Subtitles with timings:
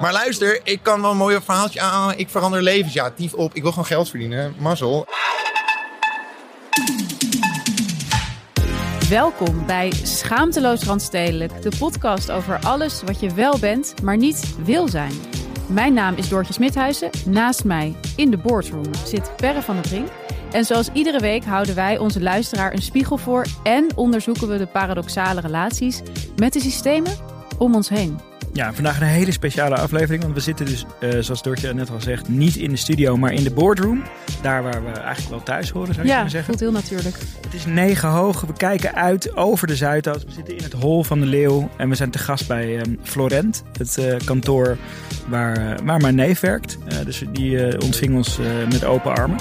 [0.00, 2.14] Maar luister, ik kan wel een mooi verhaaltje aan.
[2.16, 2.92] Ik verander levens.
[2.92, 3.54] Ja, tief op.
[3.54, 4.54] Ik wil gewoon geld verdienen.
[4.58, 5.06] Mazzel.
[9.08, 14.88] Welkom bij Schaamteloos Randstedelijk, de podcast over alles wat je wel bent, maar niet wil
[14.88, 15.12] zijn.
[15.66, 17.10] Mijn naam is Doortje Smithuizen.
[17.26, 20.08] Naast mij in de boardroom zit Perre van der Brink.
[20.52, 24.66] En zoals iedere week houden wij onze luisteraar een spiegel voor en onderzoeken we de
[24.66, 26.00] paradoxale relaties
[26.36, 27.12] met de systemen
[27.58, 28.33] om ons heen.
[28.54, 30.22] Ja, vandaag een hele speciale aflevering.
[30.22, 33.32] Want we zitten dus, uh, zoals Doortje net al zegt, niet in de studio, maar
[33.32, 34.02] in de boardroom.
[34.42, 36.58] Daar waar we eigenlijk wel thuis horen, zou je ja, kunnen zeggen.
[36.58, 37.16] voelt heel natuurlijk.
[37.40, 38.40] Het is negen hoog.
[38.40, 40.24] We kijken uit over de Zuidas.
[40.24, 41.70] We zitten in het hol van de Leeuw.
[41.76, 44.76] En we zijn te gast bij um, Florent, het uh, kantoor
[45.28, 46.78] waar, uh, waar mijn neef werkt.
[47.04, 48.38] dus die ontving ons
[48.70, 49.38] met open armen.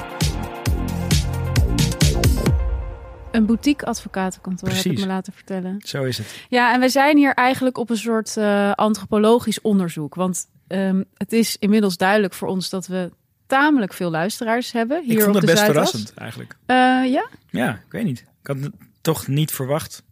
[3.33, 4.83] Een boutique advocatenkantoor Precies.
[4.83, 5.75] heb ik me laten vertellen.
[5.79, 6.45] Zo is het.
[6.49, 10.15] Ja, en we zijn hier eigenlijk op een soort uh, antropologisch onderzoek.
[10.15, 13.11] Want um, het is inmiddels duidelijk voor ons dat we
[13.47, 15.03] tamelijk veel luisteraars hebben.
[15.03, 15.89] Hier ik vond op het de best Zuidas.
[15.89, 16.55] verrassend eigenlijk.
[16.67, 17.27] Uh, ja?
[17.49, 18.19] Ja, ik weet niet.
[18.19, 20.03] Ik had het toch niet verwacht.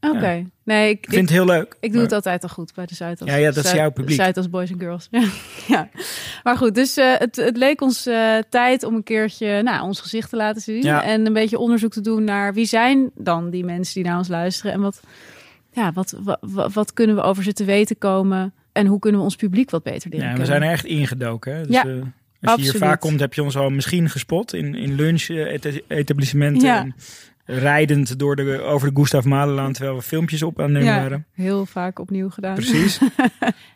[0.00, 0.16] Oké.
[0.16, 0.38] Okay.
[0.38, 0.44] Ja.
[0.64, 1.76] Nee, ik, ik vind het heel leuk.
[1.80, 2.02] Ik doe maar...
[2.02, 3.28] het altijd al goed bij de Zuidas.
[3.28, 4.16] Ja, ja dat is jouw publiek.
[4.16, 5.08] Zuidas Boys and Girls.
[5.74, 5.88] ja.
[6.42, 10.00] Maar goed, dus uh, het, het leek ons uh, tijd om een keertje nou, ons
[10.00, 10.82] gezicht te laten zien.
[10.82, 11.04] Ja.
[11.04, 14.28] En een beetje onderzoek te doen naar wie zijn dan die mensen die naar ons
[14.28, 14.72] luisteren.
[14.72, 15.00] En wat,
[15.72, 18.52] ja, wat, wat, wat kunnen we over ze te weten komen.
[18.72, 21.54] En hoe kunnen we ons publiek wat beter leren Ja, we zijn er echt ingedoken.
[21.54, 21.66] Hè?
[21.66, 22.02] Dus, Ja, uh, als
[22.40, 22.72] absoluut.
[22.72, 26.66] je hier vaak komt, heb je ons al misschien gespot in, in lunch, et etablissementen.
[26.66, 26.80] Ja.
[26.80, 26.94] En
[27.58, 31.26] rijdend door de, over de Gustav Mahlerlaan terwijl we filmpjes op aan Ja, waren.
[31.32, 32.54] heel vaak opnieuw gedaan.
[32.54, 32.98] Precies.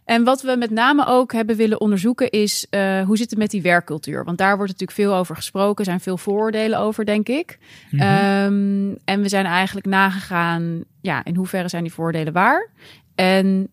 [0.04, 3.50] En wat we met name ook hebben willen onderzoeken is uh, hoe zit het met
[3.50, 4.24] die werkcultuur?
[4.24, 7.58] Want daar wordt natuurlijk veel over gesproken, er zijn veel vooroordelen over, denk ik.
[7.90, 8.02] Mhm.
[8.02, 12.70] Um, en we zijn eigenlijk nagegaan, ja, in hoeverre zijn die vooroordelen waar?
[13.14, 13.68] En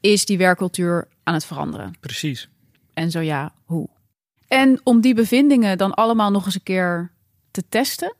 [0.00, 1.94] is die werkcultuur aan het veranderen?
[2.00, 2.48] Precies.
[2.94, 3.88] En zo ja, hoe?
[4.48, 7.10] En om die bevindingen dan allemaal nog eens een keer
[7.50, 8.14] te testen,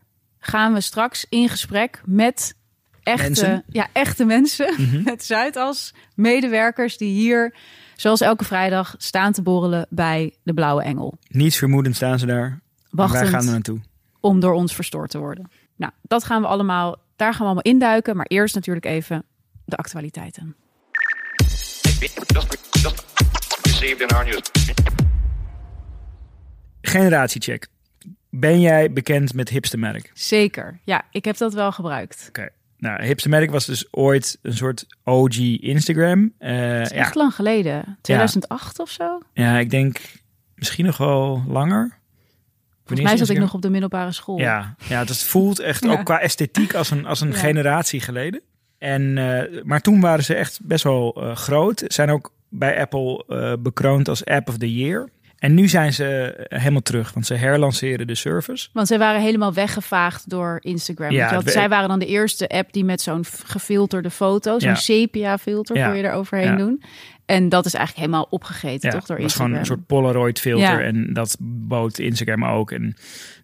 [0.46, 2.54] gaan we straks in gesprek met
[3.02, 3.64] echte Mensen?
[3.68, 4.74] Ja, echte mensen.
[4.76, 5.02] Mhm.
[5.10, 7.54] Met Zuidas, medewerkers die hier,
[7.96, 11.18] zoals elke vrijdag, staan te borrelen bij de Blauwe Engel.
[11.28, 12.60] Niets vermoedend staan ze daar.
[12.90, 13.80] Wachtend gaan er naartoe.
[14.20, 15.50] om door ons verstoord te worden.
[15.76, 18.16] Nou, dat gaan we allemaal, daar gaan we allemaal induiken.
[18.16, 19.24] Maar eerst natuurlijk even
[19.64, 20.56] de actualiteiten.
[26.80, 27.68] Generatiecheck.
[28.40, 30.10] Ben jij bekend met Hipstermerk?
[30.14, 30.78] Zeker.
[30.84, 32.24] Ja, ik heb dat wel gebruikt.
[32.28, 32.48] Oké.
[32.78, 36.32] Nou, Hipstermerk was dus ooit een soort OG Instagram.
[36.38, 37.98] Het is ja, echt lang geleden.
[38.00, 39.18] 2008 of zo.
[39.32, 40.00] ja, ik denk
[40.54, 41.98] misschien nog wel langer.
[42.84, 44.38] Volgens mij zat ik nog op de middelbare school.
[44.38, 45.90] Ja, ja het voelt echt Ja.
[45.90, 47.36] ook qua esthetiek als een, als een Ja.
[47.38, 48.40] generatie geleden.
[48.78, 51.82] En, eh, maar toen waren ze echt best wel eh, groot.
[51.86, 53.24] Zijn ook bij Apple
[53.62, 55.08] bekroond als App of the Year.
[55.38, 58.68] En nu zijn ze helemaal terug, want ze herlanceren de service.
[58.72, 61.10] Want zij waren helemaal weggevaagd door Instagram.
[61.10, 64.74] Ja, het- zij waren dan de eerste app die met zo'n gefilterde foto, zo'n Ja.
[64.74, 65.86] sepia filter, Ja.
[65.88, 66.56] kon je er overheen Ja.
[66.56, 66.82] doen.
[67.26, 69.58] En dat is eigenlijk helemaal opgegeten, toch, door het was gewoon Instagram.
[69.58, 70.80] een soort Polaroid filter Ja.
[70.80, 72.70] en dat bood Instagram ook.
[72.70, 72.96] En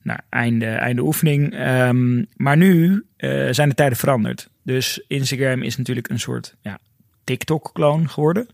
[0.03, 1.55] nou, einde, einde oefening.
[1.55, 4.49] Ehm, maar nu eh, zijn de tijden veranderd.
[4.63, 6.79] Dus Instagram is natuurlijk een soort ja,
[7.25, 8.47] TikTok-kloon geworden.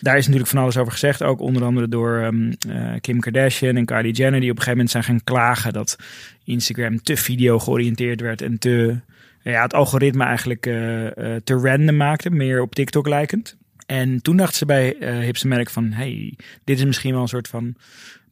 [0.00, 1.22] Daar is natuurlijk van alles over gezegd.
[1.22, 4.40] Ook onder andere door ehm, eh, Kim Kardashian en Kylie Jenner.
[4.40, 5.96] Die op een gegeven moment zijn gaan klagen dat
[6.44, 8.42] Instagram te video georiënteerd werd.
[8.42, 9.00] En te,
[9.42, 12.30] ja, het algoritme eigenlijk eh, eh, te random maakte.
[12.30, 13.56] Meer op TikTok lijkend.
[13.86, 15.92] En toen dachten ze bij Hipstermerk van...
[15.92, 17.74] hey, dit is misschien wel een soort van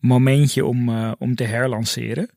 [0.00, 0.88] momentje om,
[1.18, 2.30] om te herlanceren.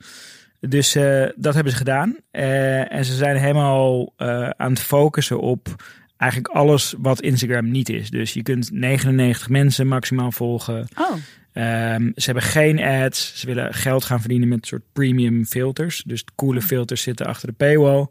[0.60, 0.94] Dus
[1.36, 2.18] dat hebben ze gedaan.
[2.32, 4.14] En ze zijn helemaal
[4.58, 5.76] aan het focussen op
[6.22, 8.10] eigenlijk alles wat Instagram niet is.
[8.10, 10.88] Dus je kunt 99 mensen maximaal volgen.
[10.98, 11.12] Oh,
[11.54, 13.40] Ehm, ze hebben geen ads.
[13.40, 16.04] Ze willen geld gaan verdienen met soort premium filters.
[16.06, 18.08] Dus de coole filters zitten achter de paywall.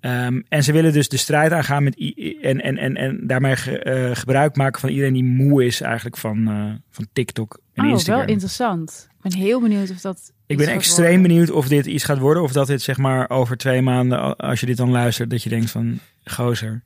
[0.00, 2.12] Ehm, en ze willen dus de strijd aangaan met
[2.42, 6.16] en, en, en, en daarmee ge- eh, gebruik maken van iedereen die moe is eigenlijk
[6.16, 8.18] van, eh, van TikTok en oh Instagram.
[8.24, 9.08] wel interessant.
[9.22, 10.32] Ik ben heel benieuwd of dat.
[10.46, 12.42] Ik ben extreem benieuwd of dit iets gaat worden.
[12.42, 15.48] Of dat dit zeg maar over twee maanden, als je dit dan luistert, dat je
[15.48, 16.82] denkt van, gozer,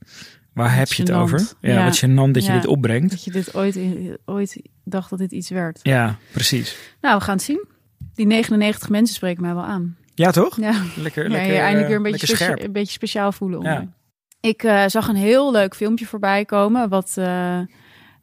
[0.58, 1.40] waar heb je het over?
[1.60, 1.84] Ja, Ja.
[1.84, 2.58] wat gênant dat je Ja.
[2.58, 3.10] dit opbrengt.
[3.10, 5.80] Dat je dit ooit, in- ooit dacht dat dit iets werd.
[5.82, 6.76] Ja, precies.
[7.00, 7.64] Nou, we gaan het zien.
[8.14, 9.96] Die 99 mensen spreken mij wel aan.
[10.14, 10.60] Ja, toch?
[10.60, 12.62] Ja, Lekker, ja lekker, je eindelijk eh, weer een beetje, lekker specia- scherp.
[12.62, 13.62] een beetje speciaal voelen.
[13.62, 13.80] Ja.
[13.80, 13.88] je.
[14.48, 16.88] Ik eh, zag een heel leuk filmpje voorbij komen.
[16.88, 17.58] Wat eh,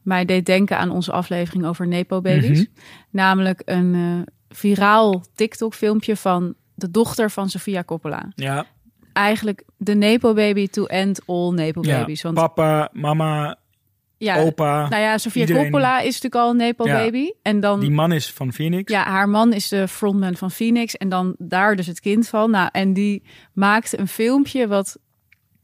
[0.02, 2.58] mij deed denken aan onze aflevering over Nepo-baby's.
[2.58, 2.66] Mhm.
[3.10, 8.28] Namelijk een eh, viraal TikTok-filmpje van de dochter van Sofia Coppola.
[8.34, 8.66] Ja,
[9.16, 11.54] Eigenlijk de Nepo-baby to end all ja.
[11.54, 12.22] Nepo-babies.
[12.22, 13.56] Want papa, mama,
[14.18, 14.88] ja, opa.
[14.88, 17.30] nou ja, Sofia iedereen- Coppola is natuurlijk al een Nepo-baby.
[17.42, 18.92] En dan Die man is van Phoenix.
[18.92, 22.50] Ja, haar man is de frontman van Phoenix en dan daar dus het kind van.
[22.50, 23.22] Nou, en die
[23.52, 24.98] maakte een filmpje wat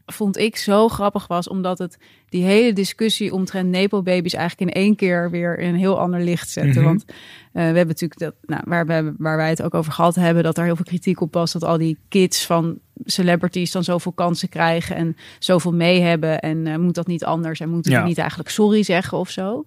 [0.07, 4.97] vond ik zo grappig was, omdat het die hele discussie omtrent Nepo-baby's eigenlijk in één
[4.97, 6.79] keer weer in een heel ander licht zette.
[6.79, 6.85] Mhm.
[6.85, 7.15] Want eh,
[7.53, 10.59] we hebben natuurlijk dat, nou, waar, we, waar wij het ook over gehad hebben, dat
[10.59, 14.49] er heel veel kritiek op was dat al die kids van celebrities dan zoveel kansen
[14.49, 16.41] krijgen en zoveel mee hebben.
[16.41, 17.99] En eh, moet dat niet anders en moeten Ja.
[17.99, 19.65] die niet eigenlijk sorry zeggen of zo.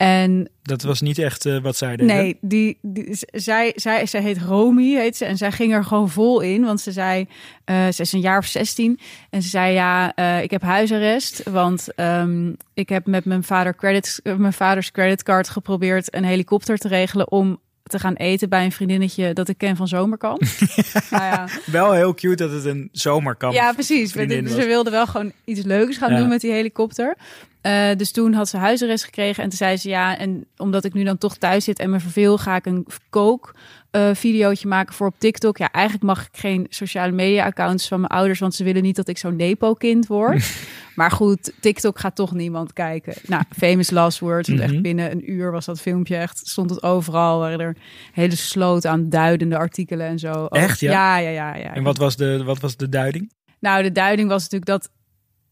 [0.00, 1.96] En Dat was niet echt eh, wat zij.
[1.96, 5.24] Nee, die, die, zij, zij, zij heet Romy, heet ze.
[5.24, 6.64] En zij ging er gewoon vol in.
[6.64, 7.26] Want ze zei,
[7.64, 8.98] eh ze is een jaar of 16.
[9.30, 11.42] En ze zei, ja, eh, ik heb huisarrest.
[11.50, 16.78] Want ehm, ik heb met mijn, vader credit, eh, mijn vaders creditcard geprobeerd een helikopter
[16.78, 17.30] te regelen...
[17.30, 20.40] om te gaan eten bij een vriendinnetje dat ik ken van zomerkamp.
[21.10, 24.12] nou ja, Wel heel cute dat het een zomerkamp ja, precies.
[24.12, 26.18] ze wilde wel gewoon iets leuks gaan Ja.
[26.18, 27.16] doen met die helikopter.
[27.60, 29.42] Eh, dus toen had ze huisarrest gekregen.
[29.42, 32.00] En toen zei ze ja, en omdat ik nu dan toch thuis zit en me
[32.00, 33.54] verveel, ga ik een kook
[33.90, 35.58] eh videootje maken voor op TikTok.
[35.58, 38.96] Ja, eigenlijk mag ik geen sociale media accounts van mijn ouders, want ze willen niet
[38.96, 40.50] dat ik zo'n nepo-kind word.
[40.94, 43.14] maar goed, TikTok gaat toch niemand kijken.
[43.26, 44.48] Nou, famous last words.
[44.48, 44.70] Want Mhm.
[44.72, 47.38] echt binnen een uur was dat filmpje echt, stond het overal.
[47.38, 47.76] Waren er
[48.12, 50.46] hele sloot aan duidende artikelen en zo.
[50.46, 50.90] Echt, ja?
[51.18, 51.56] Ja, ja, ja.
[51.62, 51.74] ja.
[51.74, 53.32] En wat was, de, wat was de duiding?
[53.60, 54.90] Nou, de duiding was natuurlijk dat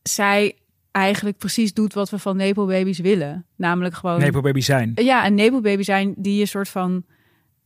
[0.02, 0.56] zij
[0.98, 3.46] eigenlijk precies doet wat we van Nepo-baby's willen.
[3.56, 4.18] Namelijk gewoon...
[4.20, 4.92] Nepo baby zijn.
[4.94, 7.04] Ja, een Nepo-baby zijn die je soort van...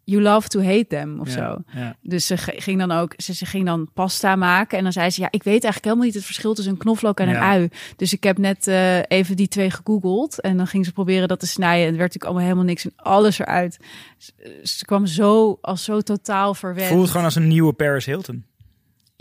[0.04, 1.62] You love to hate them of Ja, zo.
[1.78, 1.96] ja.
[2.00, 4.78] Dus ze ging dan ook, ze, ze ging dan pasta maken.
[4.78, 7.20] En dan zei ze, ja, ik weet eigenlijk helemaal niet het verschil tussen een knoflook
[7.20, 7.50] en een Ja.
[7.50, 7.68] ui.
[7.96, 10.40] Dus ik heb net eh, even die twee gegoogeld.
[10.40, 11.80] En dan ging ze proberen dat te snijden.
[11.86, 12.84] En het werd natuurlijk allemaal helemaal niks.
[12.84, 13.78] En alles eruit.
[14.18, 14.32] Ze,
[14.62, 16.88] ze kwam zo, als zo totaal verwend.
[16.88, 18.44] Voelt gewoon als een nieuwe Paris Hilton.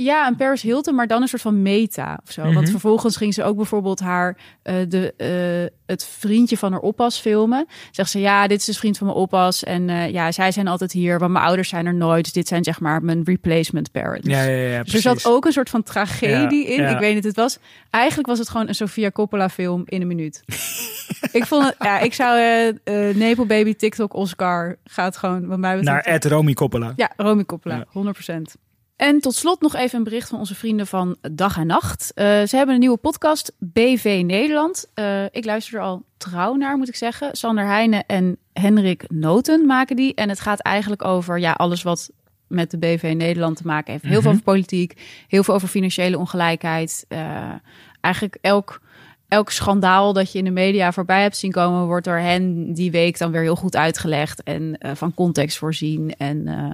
[0.03, 2.43] Ja, een Paris Hilton, maar dan een soort van meta of zo.
[2.43, 2.53] Mhm.
[2.53, 7.19] Want vervolgens ging ze ook bijvoorbeeld haar eh, de, eh, het vriendje van haar oppas
[7.19, 7.65] filmen.
[7.91, 9.63] Zegt ze, ja, dit is de vriend van mijn oppas.
[9.63, 12.23] En eh, ja, zij zijn altijd hier, want mijn ouders zijn er nooit.
[12.23, 14.27] Dus dit zijn zeg maar mijn replacement parents.
[14.27, 16.81] Ja, ja, ja, Dus er zat ook een soort van tragedie Ja, in.
[16.81, 16.89] ja.
[16.89, 17.57] Ik weet niet, het was
[17.89, 20.41] eigenlijk was het gewoon een Sofia Coppola film in een minuut.
[21.31, 22.39] ik vond het, ja, ik zou
[23.13, 26.05] Nepo Baby TikTok Oscar gaat gewoon wat mij betreft.
[26.05, 26.93] Naar Ed Romy Coppola.
[26.95, 28.13] Ja, Romy Coppola, Ja.
[28.39, 28.41] 100%.
[29.01, 32.11] En tot slot nog even een bericht van onze vrienden van Dag en Nacht.
[32.13, 34.85] Eh, ze hebben een nieuwe podcast, BV Nederland.
[34.93, 37.35] Eh, ik luister er al trouw naar, moet ik zeggen.
[37.37, 40.13] Sander Heijnen en Henrik Noten maken die.
[40.13, 42.09] En het gaat eigenlijk over ja, alles wat
[42.47, 44.03] met de BV Nederland te maken heeft.
[44.03, 44.29] Heel veel Mhm.
[44.29, 47.05] over politiek, heel veel over financiële ongelijkheid.
[47.07, 47.51] Eh,
[48.01, 48.81] eigenlijk elk,
[49.31, 51.85] elk schandaal dat je in de media voorbij hebt zien komen...
[51.85, 56.15] wordt door hen die week dan weer heel goed uitgelegd en eh, van context voorzien.
[56.17, 56.71] En eh,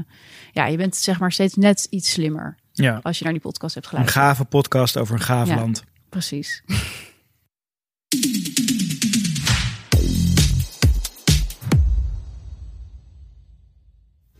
[0.51, 2.99] ja, je bent zeg maar steeds net iets slimmer Ja.
[3.03, 4.23] als je naar die podcast hebt Een geluisterd.
[4.25, 5.55] gave podcast over een gaaf Ja.
[5.55, 5.83] land.
[6.09, 6.63] Precies.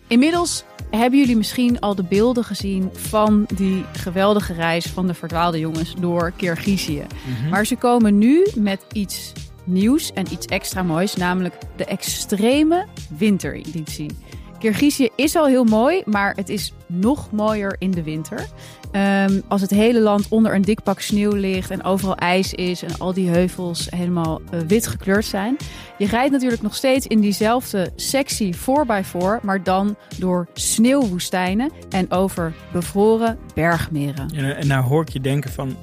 [0.08, 5.60] Inmiddels hebben jullie misschien al de beelden gezien van die geweldige reis van de verdwaalde
[5.60, 7.06] jongens door Kirgizië.
[7.50, 12.86] Maar ze komen nu met iets nieuws en iets extra moois, namelijk de extreme
[13.18, 14.18] wintereditie.
[14.60, 18.48] Kirgizië is al heel mooi, maar het is nog mooier in de winter.
[18.98, 22.84] Ehm, als het hele land onder een dik pak sneeuw ligt en overal ijs is
[22.84, 25.58] en al die heuvels helemaal eh, wit gekleurd zijn.
[25.98, 32.54] Je rijdt natuurlijk nog steeds in diezelfde sexy 4x4, maar dan door sneeuwwoestijnen en over
[32.72, 34.30] bevroren bergmeren.
[34.36, 35.76] En, en nou hoor ik je denken van,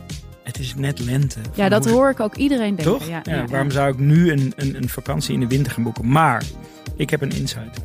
[0.42, 1.38] het is net lente.
[1.54, 2.98] Ja, dat hoor ik ook iedereen denken.
[2.98, 3.08] Toch?
[3.08, 5.82] Ja, Ja, ja, waarom zou ik nu een, een, een vakantie in de winter gaan
[5.82, 6.08] boeken?
[6.08, 6.42] Maar
[6.96, 7.80] ik heb een insight.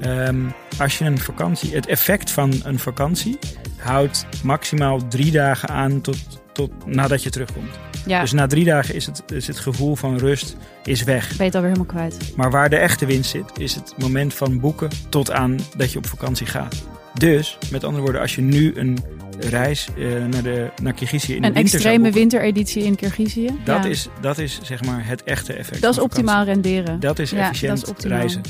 [0.00, 0.40] Ehm,
[0.78, 3.38] als je een vakantie, het effect van een vakantie
[3.84, 6.16] houdt maximaal drie dagen aan tot,
[6.52, 7.70] tot nadat je terugkomt.
[8.06, 11.28] Ja, Dus na drie dagen is het, is het gevoel van rust is weg.
[11.28, 12.32] ben je het alweer helemaal kwijt.
[12.36, 15.98] Maar waar de echte winst zit, is het moment van boeken tot aan dat je
[15.98, 16.82] op vakantie gaat.
[17.18, 18.98] Dus, met andere woorden, als je nu een
[19.38, 23.50] reis eh, naar, de, naar Kirgizië in de Een winter extreme boeken, wintereditie in Kirgizië.
[23.64, 23.90] dat, Ja.
[23.90, 27.00] is, dat is zeg maar het echte effect dat is optimaal renderen.
[27.00, 28.16] Dat is Ja, efficiënt dat is optimaal.
[28.18, 28.42] reizen.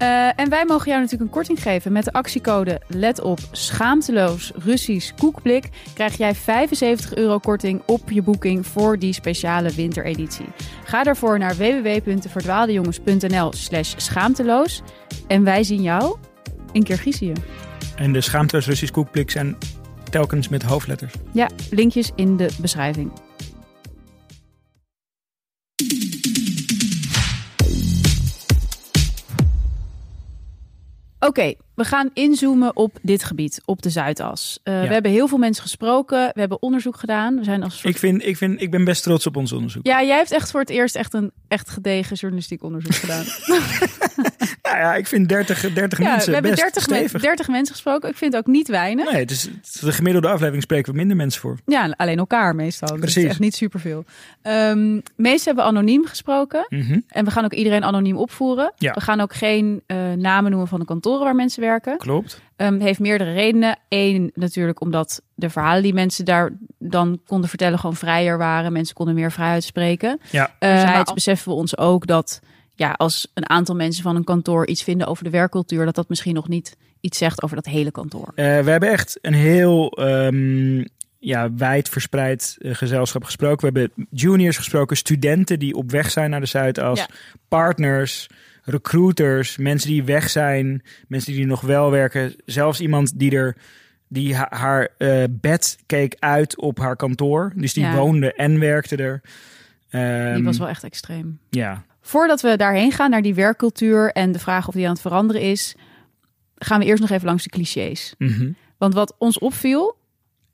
[0.00, 4.52] Eh, en wij mogen jou natuurlijk een korting geven met de actiecode Let op schaamteloos
[4.54, 5.68] Russisch koekblik.
[5.94, 10.46] Krijg jij 75 euro korting op je boeking voor die speciale wintereditie.
[10.84, 14.82] Ga daarvoor naar www.verdwaaldejongens.nl slash schaamteloos.
[15.26, 16.16] En wij zien jou
[16.72, 17.32] in Kirgizië.
[17.96, 19.56] En de schaamteloos Russisch koekblik zijn
[20.10, 21.12] telkens met hoofdletters.
[21.32, 23.10] Ja, linkjes in de beschrijving.
[31.20, 34.60] Oké, we gaan inzoomen op dit gebied, op de Zuidas.
[34.62, 34.80] Eh, Ja.
[34.88, 37.36] We hebben heel veel mensen gesproken, we hebben onderzoek gedaan.
[37.36, 37.94] We zijn als soort...
[37.94, 39.86] Ik, vind, ik, vind, ik ben best trots op ons onderzoek.
[39.86, 43.24] Ja, jij hebt echt voor het eerst echt een echt gedegen journalistiek onderzoek gedaan.
[44.62, 47.20] Ja, ja, ik vind 30, 30 ja, mensen we hebben best 30, me- stevig.
[47.22, 48.08] 30 mensen gesproken.
[48.08, 49.10] Ik vind het ook niet weinig.
[49.12, 49.48] Nee, het is,
[49.80, 51.58] de gemiddelde aflevering spreken we minder mensen voor.
[51.66, 52.88] Ja, alleen elkaar meestal.
[52.88, 53.30] Dus is Precies.
[53.30, 54.04] echt niet superveel.
[54.42, 56.66] Ehm meesten hebben anoniem gesproken.
[56.68, 56.98] Mhm.
[57.08, 58.72] En we gaan ook iedereen anoniem opvoeren.
[58.76, 58.92] Ja.
[58.92, 61.69] We gaan ook geen eh, namen noemen van de kantoren waar mensen werken.
[61.78, 62.40] Klopt.
[62.56, 63.78] Ehm, het heeft meerdere redenen.
[63.88, 68.72] Eén, natuurlijk omdat de verhalen die mensen daar dan konden vertellen gewoon vrijer waren.
[68.72, 70.20] Mensen konden meer vrij uitspreken.
[70.30, 70.54] Ja.
[70.58, 72.40] Anderzijds beseffen we ons ook dat
[72.74, 76.08] ja, als een aantal mensen van een kantoor iets vinden over de werkcultuur, dat dat
[76.08, 78.32] misschien nog niet iets zegt over dat hele kantoor.
[78.34, 80.84] Eh, we hebben echt een heel ehm,
[81.18, 83.72] ja, wijd verspreid eh, gezelschap gesproken.
[83.72, 87.06] We hebben juniors gesproken, studenten die op weg zijn naar de Zuidas, Ja.
[87.48, 88.28] partners,
[88.64, 92.34] recruiters, mensen die weg zijn, mensen die nog wel werken.
[92.44, 93.56] Zelfs iemand die er
[94.08, 97.52] die ha- haar eh, bed keek uit op haar kantoor.
[97.56, 97.94] Dus die Ja.
[97.94, 99.20] woonde en werkte er.
[99.90, 101.38] Die Ehm, was wel echt extreem.
[101.50, 105.00] Ja, Voordat we daarheen gaan, naar die werkcultuur en de vraag of die aan het
[105.00, 105.74] veranderen is,
[106.56, 108.14] gaan we eerst nog even langs de clichés.
[108.18, 108.50] Mhm.
[108.78, 109.96] Want wat ons opviel,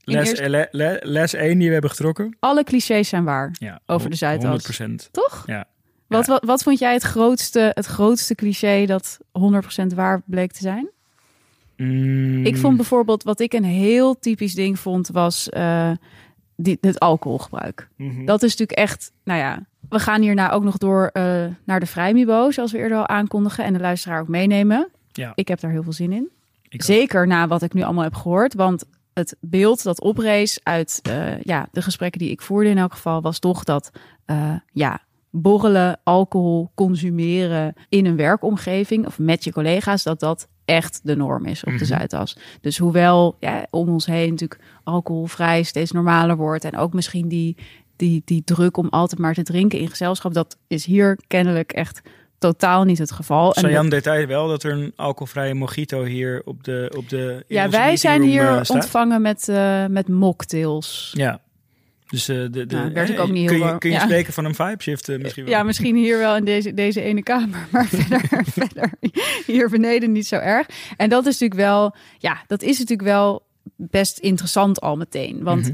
[0.04, 2.36] Les, eerst- eh, le- le- les 1 die we hebben getrokken.
[2.40, 3.50] alle clichés zijn waar.
[3.58, 4.44] Ja, Over de Zuidas.
[4.44, 5.08] 100%.
[5.12, 5.42] Toch?
[5.46, 5.64] Ja.
[6.08, 9.18] Wat, wat, wat vond jij het grootste, het grootste cliché dat
[9.82, 10.88] 100% waar bleek te zijn?
[11.76, 15.48] Mm, Ik vond bijvoorbeeld, wat ik een heel typisch ding vond, was
[16.56, 17.88] die, het alcoholgebruik.
[17.96, 18.24] mhm.
[18.24, 21.86] Dat is natuurlijk echt, nou ja, we gaan hierna ook nog door eh, naar de
[21.86, 24.88] Vrijmibo, zoals we eerder al aankondigen, en de luisteraar ook meenemen.
[25.12, 25.32] Ja.
[25.34, 26.28] Ik heb daar heel veel zin in.
[26.62, 26.82] Ik ook.
[26.82, 28.84] Zeker na wat ik nu allemaal heb gehoord, want
[29.14, 33.22] het beeld dat oprees uit eh, ja, de gesprekken die ik voerde in elk geval,
[33.22, 33.90] was toch dat,
[34.72, 35.00] ja,
[35.42, 41.46] borrelen, alcohol, consumeren in een werkomgeving of met je collega's, dat dat echt de norm
[41.46, 41.84] is op de Mhm.
[41.84, 42.36] Zuidas.
[42.60, 47.56] Dus hoewel ja, om ons heen natuurlijk alcoholvrij steeds normaler wordt en ook misschien die,
[47.96, 52.00] die, die druk om altijd maar te drinken in gezelschap, dat is hier kennelijk echt
[52.38, 53.54] totaal niet het geval.
[53.54, 57.68] En Sajan detail wel dat er een alcoholvrije mojito hier op de op de ja,
[57.70, 58.70] wij zijn hier eh, staat.
[58.70, 61.12] ontvangen met, eh, met mocktails.
[61.14, 61.40] Ja.
[62.10, 63.96] Dus eh, de, de, Nou, werd ik eh, ook niet kun heel je, kun je
[63.96, 64.02] Ja.
[64.02, 65.52] spreken van een vibe shift eh, misschien wel?
[65.52, 68.90] Ja, misschien hier wel in deze, deze ene kamer, maar verder, verder
[69.46, 70.66] hier beneden niet zo erg.
[70.96, 73.42] En dat is natuurlijk wel, ja, dat is natuurlijk wel
[73.76, 75.42] best interessant al meteen.
[75.42, 75.72] Want Mhm.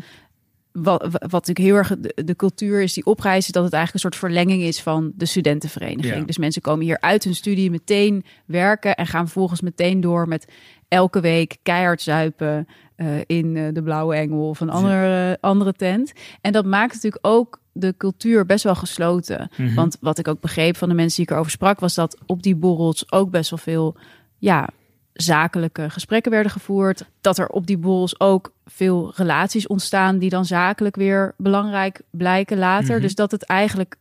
[0.73, 4.01] wat, wat natuurlijk heel erg de, de cultuur is die is dat het eigenlijk een
[4.01, 6.17] soort verlenging is van de studentenvereniging.
[6.19, 6.25] Ja.
[6.25, 10.53] Dus mensen komen hier uit hun studie meteen werken en gaan vervolgens meteen door met
[10.89, 16.13] elke week keihard zuipen eh, in eh, de Blauwe Engel of een andere, andere tent.
[16.41, 19.51] En dat maakt natuurlijk ook de cultuur best wel gesloten.
[19.57, 19.75] Mhm.
[19.75, 22.43] Want wat ik ook begreep van de mensen die ik erover sprak, was dat op
[22.43, 23.97] die borrels ook best wel veel
[24.39, 24.69] ja,
[25.13, 27.05] zakelijke gesprekken werden gevoerd.
[27.21, 32.59] Dat er op die borrels ook veel relaties ontstaan die dan zakelijk weer belangrijk blijken
[32.59, 32.95] later.
[32.95, 33.03] Mhm.
[33.03, 33.97] Dus dat het eigenlijk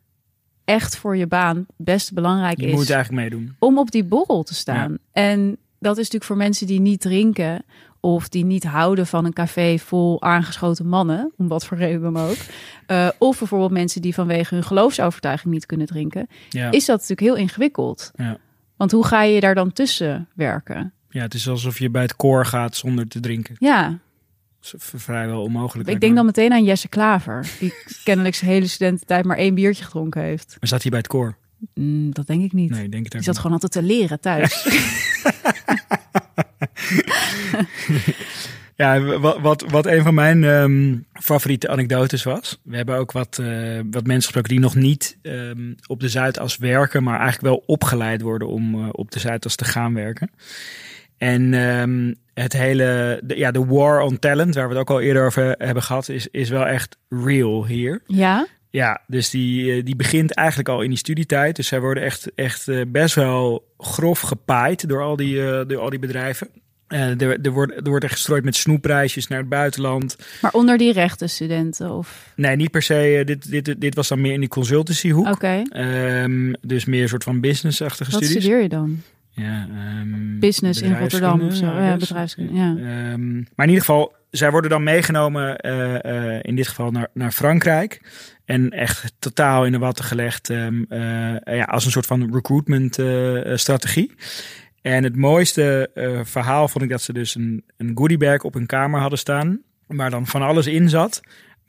[0.64, 3.56] echt voor je baan best belangrijk je is moet eigenlijk meedoen.
[3.60, 4.98] om op die borrel te staan.
[5.12, 7.64] En dat is natuurlijk voor mensen die niet drinken
[8.00, 12.18] of die niet houden van een café vol aangeschoten mannen, om wat voor reden dan
[12.18, 12.36] ook.
[12.88, 16.72] eh, of bijvoorbeeld mensen die vanwege hun geloofsovertuiging niet kunnen drinken, Ja.
[16.72, 18.12] is dat natuurlijk heel ingewikkeld.
[18.16, 18.38] Ja.
[18.78, 20.94] Want hoe ga je daar dan tussen werken?
[21.10, 23.56] ja, het is alsof je bij het koor gaat zonder te drinken.
[23.60, 24.00] Ja, Dat
[24.62, 25.90] is v- vrijwel onmogelijk.
[25.90, 27.74] ik denk dan meteen aan Jesse Klaver, die
[28.04, 30.58] kennelijk zijn hele studententijd maar één biertje gedronken heeft.
[30.60, 31.36] Maar zat hij bij het koor?
[31.74, 32.70] Mm, dat denk ik niet.
[32.70, 33.44] Nee, ik denk het Die ook zat niet.
[33.44, 34.66] gewoon altijd te leren thuis.
[38.76, 42.60] Ja, wat, wat, wat een van mijn ehm, favoriete anekdotes was.
[42.64, 46.58] We hebben ook wat, eh, wat mensen gesproken die nog niet ehm, op de Zuidas
[46.58, 50.32] werken, maar eigenlijk wel opgeleid worden om eh, op de Zuidas te gaan werken.
[51.18, 55.02] En ehm, het hele, de, ja, de war on talent, waar we het ook al
[55.02, 58.02] eerder over hebben gehad, is, is wel echt real hier.
[58.08, 58.48] Ja?
[58.72, 61.56] Ja, dus die, eh, die begint eigenlijk al in die studietijd.
[61.56, 65.80] Dus zij worden echt, echt eh, best wel grof gepaaid door al die, eh, door
[65.80, 66.48] al die bedrijven.
[66.92, 70.18] Eh, er, er, wordt, er wordt echt gestrooid met snoepreisjes naar het buitenland.
[70.42, 72.32] Maar onder die rechtenstudenten of...
[72.36, 73.22] Nee, niet per se.
[73.26, 75.28] dit, dit, dit was dan meer in die consultancyhoek.
[75.28, 75.62] Oké.
[75.70, 78.44] Ehm, dus meer een soort van businessachtige Wat studies.
[78.44, 79.02] studeer je dan?
[79.32, 81.66] Ja, ehm, Business in Rotterdam of zo.
[81.66, 82.54] bedrijfskunde, Ja, bedrijfskunde.
[82.54, 87.08] Ehm, maar in ieder geval, zij worden dan meegenomen, eh, eh, in dit geval naar,
[87.14, 88.02] naar Frankrijk.
[88.46, 92.94] En echt totaal in de watten gelegd ehm, eh, ja, als een soort van recruitment
[93.60, 94.16] strategie.
[94.82, 95.90] En het mooiste
[96.24, 99.62] verhaal vond ik dat ze dus een, een goodiebag op hun kamer hadden staan.
[99.88, 101.22] Waar dan van alles in zat.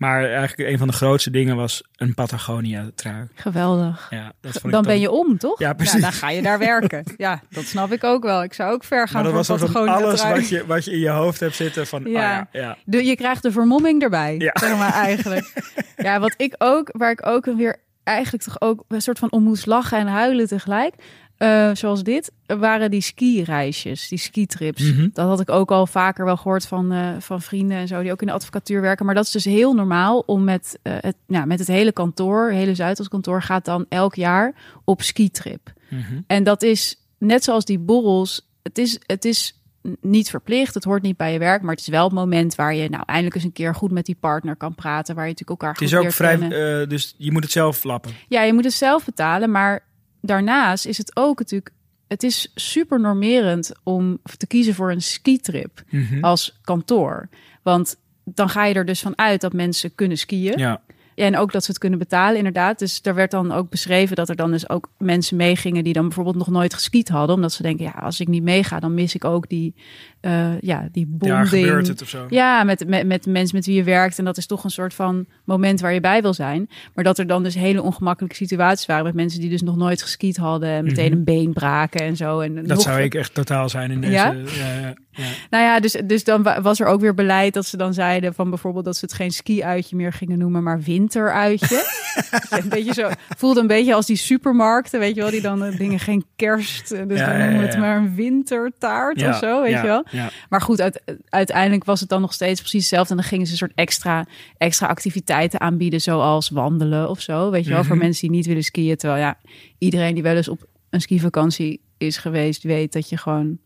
[0.09, 3.29] Maar eigenlijk een van de grootste dingen was een Patagonia trui.
[3.35, 4.07] Geweldig.
[4.11, 5.59] Ja, dat vond ik Dan ben je om, toch?
[5.59, 6.01] Ja, precies.
[6.01, 7.05] dan ga je daar werken.
[7.17, 8.43] Ja, dat snap ik ook wel.
[8.43, 10.35] Ik zou ook ver gaan Maar dat voor was Patagonia alles trui.
[10.35, 12.11] wat je, wat je in je hoofd hebt zitten van, Ja.
[12.21, 12.49] ja.
[12.53, 12.77] ja, ja.
[12.85, 14.51] De, je krijgt de vermomming erbij, Ja.
[14.61, 15.53] zeg maar eigenlijk.
[15.97, 19.43] Ja, wat ik ook, waar ik ook weer eigenlijk toch ook een soort van om
[19.43, 20.95] moest lachen en huilen tegelijk.
[21.43, 24.93] Eh, zoals dit, waren die ski-reisjes, die skitrips.
[24.93, 25.09] Mhm.
[25.13, 28.13] Dat had ik ook al vaker wel gehoord van, eh, van vrienden en zo, die
[28.13, 29.07] ook in de advocatuur werken.
[29.07, 32.47] Maar dat is dus heel normaal om met, eh, het, ja, met het hele kantoor,
[32.47, 35.73] het hele Zuidas kantoor, gaat dan elk jaar op skitrip.
[35.89, 36.21] Mhm.
[36.27, 38.49] En dat is net zoals die borrels.
[38.63, 39.63] Het is, het is
[40.01, 42.75] niet verplicht, het hoort niet bij je werk, maar het is wel het moment waar
[42.75, 45.61] je nou eindelijk eens een keer goed met die partner kan praten, waar je natuurlijk
[45.61, 48.11] elkaar Het is ook vrij, dus je moet het zelf lappen.
[48.29, 49.91] Ja, je moet het zelf betalen, maar
[50.23, 51.75] daarnaast is het ook natuurlijk,
[52.09, 56.25] het is super normerend om te kiezen voor een skitrip Mhm.
[56.25, 57.29] als kantoor,
[57.63, 60.59] want dan ga je er dus van uit dat mensen kunnen skiën.
[60.59, 60.83] Ja.
[61.15, 62.79] Ja, en ook dat ze het kunnen betalen, inderdaad.
[62.79, 66.03] Dus daar werd dan ook beschreven dat er dan dus ook mensen meegingen die dan
[66.05, 67.35] bijvoorbeeld nog nooit geskiet hadden.
[67.37, 69.75] Omdat ze denken, ja, als ik niet meega, dan mis ik ook die,
[70.23, 71.49] eh, ja, die Daar bonding.
[71.49, 72.27] gebeurt het of zo.
[72.29, 74.19] Ja, met, met, met mensen met wie je werkt.
[74.19, 76.69] En dat is toch een soort van moment waar je bij wil zijn.
[76.95, 80.03] Maar dat er dan dus hele ongemakkelijke situaties waren met mensen die dus nog nooit
[80.03, 80.69] geskiet hadden.
[80.69, 81.17] En meteen Mhm.
[81.19, 82.41] een been braken en zo.
[82.41, 84.13] En Dat nog zou ik echt totaal zijn in deze.
[84.13, 84.31] Ja?
[84.33, 84.95] Ja?
[85.15, 87.77] Ja, ja, nou ja, dus, dus dan wa- was er ook weer beleid dat ze
[87.77, 91.85] dan zeiden van bijvoorbeeld dat ze het geen ski-uitje meer gingen noemen, maar winteruitje.
[92.51, 95.77] een beetje zo, voelde een beetje als die supermarkten, weet je wel, die dan eh,
[95.79, 99.73] dingen geen kerst, eh, dus dan noemen we het maar een wintertaart of zo, weet
[99.81, 100.05] je wel.
[100.13, 100.31] Ja.
[100.49, 103.11] Maar goed, uit- uiteindelijk was het dan nog steeds precies hetzelfde.
[103.11, 104.27] En dan gingen ze een soort extra,
[104.59, 107.51] extra activiteiten aanbieden, zoals wandelen of zo.
[107.51, 108.05] Weet je wel, voor Mhm.
[108.05, 108.97] mensen die niet willen skiën.
[108.97, 109.39] Terwijl ja,
[109.79, 113.59] iedereen die wel eens op een skivakantie is geweest, weet dat je gewoon...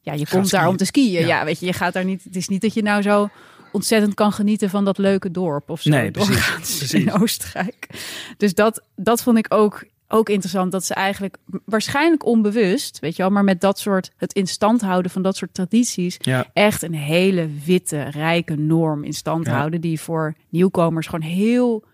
[0.00, 1.20] Ja, je Gaat komt daar om te skiën.
[1.20, 1.26] Ja.
[1.26, 1.44] Ja.
[1.44, 2.24] weet je, je gaat daar niet...
[2.24, 3.28] Het is niet dat je nou zo
[3.72, 5.90] ontzettend kan genieten van dat leuke dorp of zo.
[5.90, 6.92] Nee, precies.
[6.94, 7.88] In Oostenrijk.
[8.36, 10.72] Dus dat, dat vond ik ook, ook interessant.
[10.72, 14.80] Dat ze eigenlijk waarschijnlijk onbewust, weet je wel, maar met dat soort, het in stand
[14.80, 16.44] houden van dat soort tradities, Ja.
[16.52, 19.52] echt een hele witte, rijke norm in stand Ja.
[19.56, 21.84] houden, die voor nieuwkomers gewoon heel,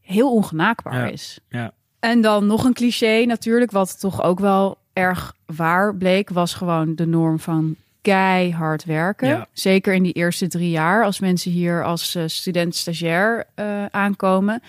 [0.00, 1.12] heel ongenaakbaar Ja.
[1.12, 1.38] is.
[1.48, 1.72] Ja.
[2.00, 6.94] En dan nog een cliché natuurlijk, wat toch ook wel erg waar bleek, was gewoon
[6.94, 9.28] de norm van keihard werken.
[9.28, 9.46] Ja.
[9.52, 14.62] Zeker in die eerste drie jaar, als mensen hier als eh, student-stagiair eh, aankomen.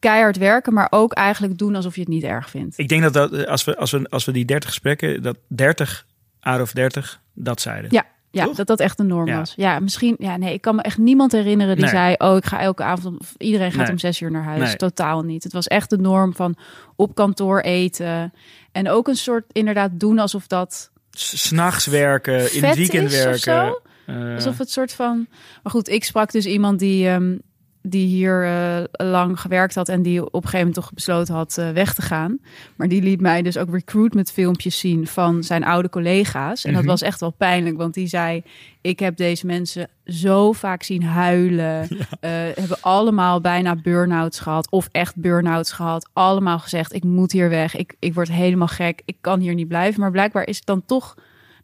[0.00, 2.78] Keihard werken, maar ook eigenlijk doen alsof je het niet erg vindt.
[2.78, 5.36] Ik denk dat, dat eh, als, we, als, we, als we die 30 gesprekken, dat
[5.46, 6.06] 30
[6.40, 7.90] out of 30 dat zeiden.
[7.92, 8.56] Ja, ja Toch?
[8.56, 9.38] dat dat echt een norm Ja.
[9.38, 9.52] was.
[9.56, 10.14] Ja, misschien.
[10.18, 11.94] Ja, nee, ik kan me echt niemand herinneren die Nee.
[11.94, 13.20] zei: Oh, ik ga elke avond.
[13.20, 13.90] Of iedereen gaat Nee.
[13.90, 14.62] om zes uur naar huis.
[14.68, 14.76] Nee.
[14.76, 15.42] Totaal niet.
[15.42, 16.56] Het was echt de norm van
[16.96, 18.32] op kantoor eten.
[18.72, 23.38] En ook een soort inderdaad doen alsof dat S- S'nachts werken, in het weekend werken.
[23.38, 23.80] zo.
[24.06, 25.26] Eh, Alsof het soort van.
[25.62, 27.36] Maar goed, ik sprak dus iemand die, ehm,
[27.82, 31.58] die hier eh, lang gewerkt had en die op een gegeven moment toch besloten had
[31.58, 32.38] eh, weg te gaan.
[32.76, 36.64] Maar die liet mij dus ook recruitment filmpjes zien van zijn oude collega's.
[36.64, 36.90] En dat Mhm.
[36.90, 38.42] was echt wel pijnlijk, want die zei:
[38.80, 41.88] Ik heb deze mensen zo vaak zien huilen.
[42.20, 46.08] eh, hebben allemaal bijna burn-outs gehad of echt burn-outs gehad.
[46.12, 47.76] Allemaal gezegd: Ik moet hier weg.
[47.76, 49.02] Ik, ik word helemaal gek.
[49.04, 50.00] Ik kan hier niet blijven.
[50.00, 51.14] Maar blijkbaar is het dan toch.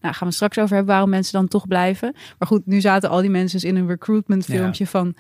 [0.01, 2.13] Nou, gaan we straks over hebben waarom mensen dan toch blijven.
[2.39, 5.15] Maar goed, nu zaten al die mensen dus in een recruitment filmpje van...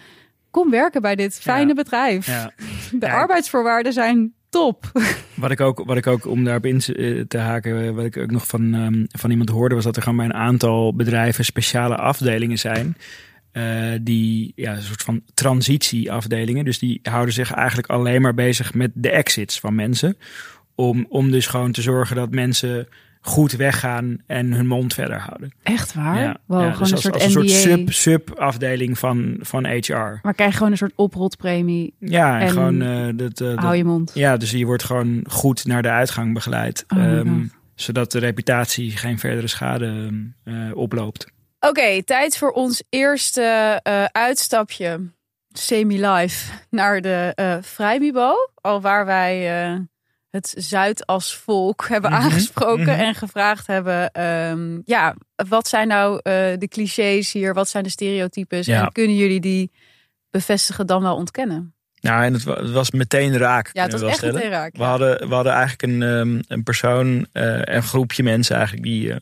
[0.56, 1.74] kom werken bij dit fijne Ja.
[1.74, 2.26] bedrijf.
[2.26, 2.52] ja.
[3.00, 4.90] De arbeidsvoorwaarden zijn top.
[5.34, 8.16] Wat ik ook, wat ik ook om daarop in te te haken, eh, wat ik
[8.16, 11.44] ook nog van, ehm, van iemand hoorde, was dat er gewoon bij een aantal bedrijven
[11.44, 12.96] speciale afdelingen zijn.
[13.52, 16.64] eh, die ja, een soort van transitieafdelingen.
[16.64, 20.16] Dus die houden zich eigenlijk alleen maar bezig met de exits van mensen.
[20.74, 22.88] Om, om dus gewoon te zorgen dat mensen
[23.26, 25.52] goed weggaan en hun mond verder houden.
[25.62, 26.18] Echt waar?
[26.18, 29.66] Ja, Wow, ja, gewoon dus een als, soort als een soort sub, sub-afdeling van, van
[29.66, 29.92] HR.
[30.22, 31.94] Maar krijg je gewoon een soort oprotpremie.
[31.98, 34.10] Ja, en, En gewoon eh, dat, eh, Hou je mond.
[34.14, 36.84] Ja, dus je wordt gewoon goed naar de uitgang begeleid.
[36.88, 37.44] Oh Ehm.
[37.74, 40.12] Zodat de reputatie geen verdere schade
[40.44, 41.26] eh, oploopt.
[41.60, 43.80] Oké, tijd voor ons eerste
[44.12, 45.10] uitstapje,
[45.48, 48.34] semi-live, naar de uh, Vrijmibo.
[48.54, 49.06] Al waar
[50.36, 53.00] uh, het Zuidas-volk hebben Mhm, aangesproken mhm.
[53.00, 54.10] en gevraagd hebben...
[54.10, 55.14] ehm, ja,
[55.48, 57.54] wat zijn nou eh, de clichés hier?
[57.54, 58.66] Wat zijn de stereotypes?
[58.66, 58.82] Ja.
[58.84, 59.70] En kunnen jullie die
[60.30, 61.74] bevestigen dan wel ontkennen?
[62.00, 63.70] Nou, en het, wa- het was meteen raak.
[63.72, 64.76] Ja, het kunnen was echt meteen raak.
[64.76, 69.12] We hadden, we hadden eigenlijk een, ehm, een persoon, eh, een groepje mensen eigenlijk die
[69.12, 69.16] eh,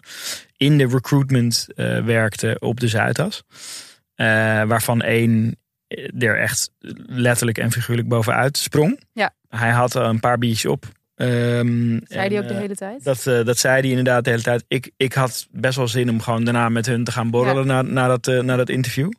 [0.57, 1.66] in de recruitment
[2.05, 3.42] werkte op de Zuidas.
[4.66, 5.57] Waarvan één
[6.18, 6.70] er echt
[7.07, 9.00] letterlijk en figuurlijk bovenuit sprong.
[9.12, 9.35] Ja.
[9.48, 10.87] Hij had een paar biertjes op.
[11.14, 13.05] Ehm, Zei en, die ook de eh, hele tijd?
[13.05, 14.64] Dat, eh, dat zei hij inderdaad de hele tijd.
[14.68, 17.83] Ik, ik had best wel zin om gewoon daarna met hun te gaan borrelen na,
[17.83, 19.11] na, dat, eh, na dat interview.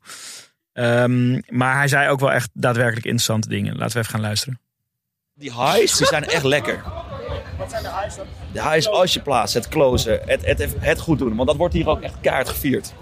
[0.73, 3.75] Ehm, maar hij zei ook wel echt daadwerkelijk interessante dingen.
[3.77, 4.59] Laten we even gaan luisteren.
[5.33, 6.83] Die highs die zijn echt lekker.
[7.57, 8.25] Wat zijn de highs dan?
[8.51, 11.35] De highs als je plaatst, het closen, het, het, het goed doen.
[11.35, 12.93] Want dat wordt hier ook echt kaart gevierd.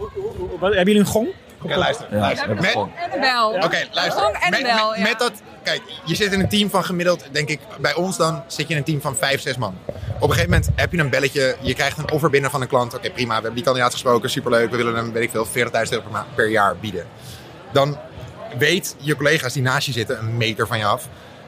[0.60, 1.27] Hebben jullie een gong?
[1.62, 2.08] Oké, luister.
[2.12, 2.56] Ja, luister.
[2.56, 3.47] Met- En de bel.
[3.49, 4.23] Oké, luister.
[4.23, 5.03] Gong en een bel, met, ja.
[5.03, 8.43] met dat, kijk, je zit in een team van gemiddeld, denk ik, bij ons dan
[8.47, 9.78] zit je in een team van vijf, zes man.
[9.88, 12.67] Op een gegeven moment heb je een belletje, je krijgt een offer binnen van een
[12.67, 12.93] klant.
[12.93, 15.52] Oké, prima, we hebben die kandidaat gesproken, superleuk, we willen hem, weet ik veel, 40.000
[15.89, 17.06] euro per, jaar bieden.
[17.71, 17.97] Dan
[18.58, 21.08] weet je collega's die naast je zitten, een meter van je af.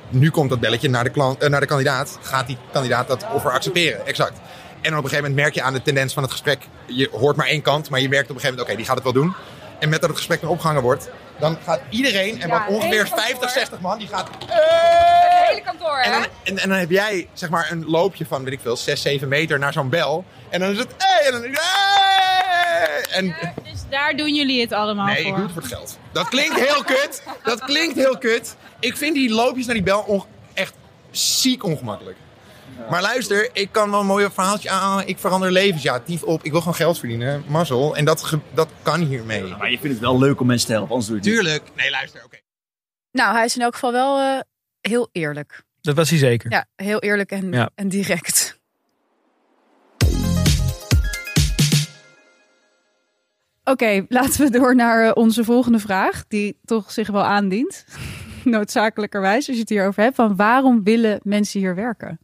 [0.10, 2.18] Nu komt dat belletje naar de, klant, eh, naar de kandidaat.
[2.22, 4.06] Gaat die kandidaat dat offer accepteren?
[4.06, 4.40] Exact.
[4.82, 6.68] En op een gegeven moment merk je aan de tendens van het gesprek.
[6.86, 8.96] Je hoort maar één kant, maar je merkt op een gegeven moment, oké, die gaat
[8.96, 9.34] het wel doen.
[9.80, 12.90] En met dat het gesprek dan opgehangen wordt, dan gaat iedereen, en Ja, wat ongeveer
[12.90, 13.20] hele kantoor.
[13.26, 14.30] 50, 60 man, die gaat...
[14.46, 16.20] Het hele kantoor, En hè?
[16.20, 19.02] dan, en, en dan heb jij zeg maar een loopje van, weet ik veel, 6,
[19.02, 20.26] 7 meter naar zo'n bel.
[20.50, 21.56] En dan is het, hey, en dan!
[23.12, 23.26] En
[23.64, 25.36] Dus daar doen jullie het allemaal nee, ik voor.
[25.36, 25.98] doe het voor het geld.
[26.12, 27.24] Dat klinkt heel kut.
[27.44, 28.56] Dat klinkt heel kut.
[28.80, 30.74] Ik vind die loopjes naar die bel echt
[31.12, 32.18] ziek ongemakkelijk.
[32.90, 35.04] Maar luister, ik kan wel een mooi verhaaltje aan.
[35.08, 35.84] Ik verander levens.
[35.84, 36.44] Ja, tief op.
[36.44, 37.44] Ik wil gewoon geld verdienen.
[37.48, 37.96] Mazzel.
[37.96, 39.44] En dat, dat kan hiermee.
[39.44, 41.44] Maar je vindt het wel leuk om mensen te helpen, anders doe je het niet.
[41.44, 41.76] Tuurlijk.
[41.76, 42.22] Nee, luister.
[42.26, 42.38] Oké.
[43.12, 44.40] Nou, hij is in elk geval wel eh,
[44.82, 45.64] heel eerlijk.
[45.82, 46.52] Dat was hij zeker.
[46.52, 47.70] Ja, heel eerlijk en, Ja.
[47.76, 48.60] en direct.
[53.64, 57.86] Oké, laten we door naar eh, onze volgende vraag, die toch zich wel aandient.
[58.44, 62.20] Noodzakelijkerwijs, als je het hierover hebt, van waarom willen mensen hier werken?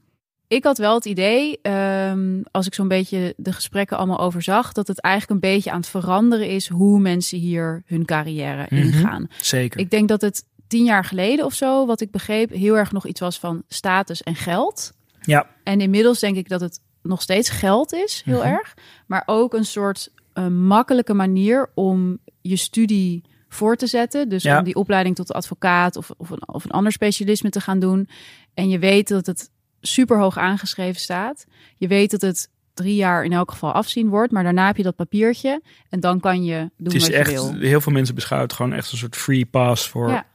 [0.52, 4.88] Ik had wel het idee, ehm, als ik zo'n beetje de gesprekken allemaal overzag, dat
[4.88, 8.76] het eigenlijk een beetje aan het veranderen is hoe mensen hier hun carrière Mhm.
[8.82, 9.28] ingaan.
[9.42, 9.80] Zeker.
[9.80, 13.08] Ik denk dat het tien jaar geleden of zo, wat ik begreep, heel erg nog
[13.08, 14.92] iets was van status en geld.
[15.22, 15.48] Ja.
[15.64, 18.48] En inmiddels denk ik dat het nog steeds geld is, heel Mhm.
[18.48, 18.74] erg.
[19.08, 24.30] Maar ook een soort eh, makkelijke manier om je studie voor te zetten.
[24.30, 24.58] Dus Ja.
[24.58, 28.08] om die opleiding tot advocaat of, of, een, of een ander specialisme te gaan doen.
[28.54, 29.50] En je weet dat het
[29.82, 31.46] super hoog aangeschreven staat.
[31.78, 34.32] Je weet dat het drie jaar in elk geval afzien wordt.
[34.32, 35.62] Maar daarna heb je dat papiertje.
[35.90, 37.54] En dan kan je doen Het is wat echt, je wil.
[37.60, 40.26] heel veel mensen beschouwen het gewoon echt een soort free pass voor Ja.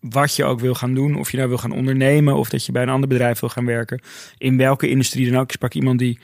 [0.00, 1.14] wat je ook wil gaan doen.
[1.16, 3.66] Of je nou wil gaan ondernemen of dat je bij een ander bedrijf wil gaan
[3.66, 4.00] werken.
[4.38, 5.44] In welke industrie dan ook.
[5.44, 6.18] Ik sprak iemand die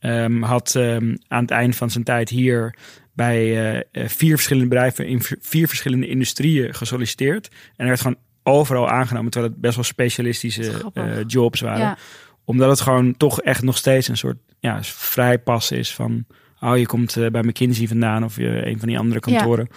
[0.00, 2.74] ehm, had ehm, aan het eind van zijn tijd hier
[3.12, 7.48] bij eh, eh, vier verschillende bedrijven in vier verschillende industrieën gesolliciteerd.
[7.48, 11.80] En hij werd gewoon overal aangenomen, terwijl het best wel specialistische eh, jobs waren.
[11.80, 11.96] Ja.
[12.44, 16.24] Omdat het gewoon toch echt nog steeds een soort ja, vrijpas is van...
[16.60, 19.36] oh, je komt eh, bij McKinsey vandaan of je een van die andere Ja.
[19.36, 19.68] kantoren.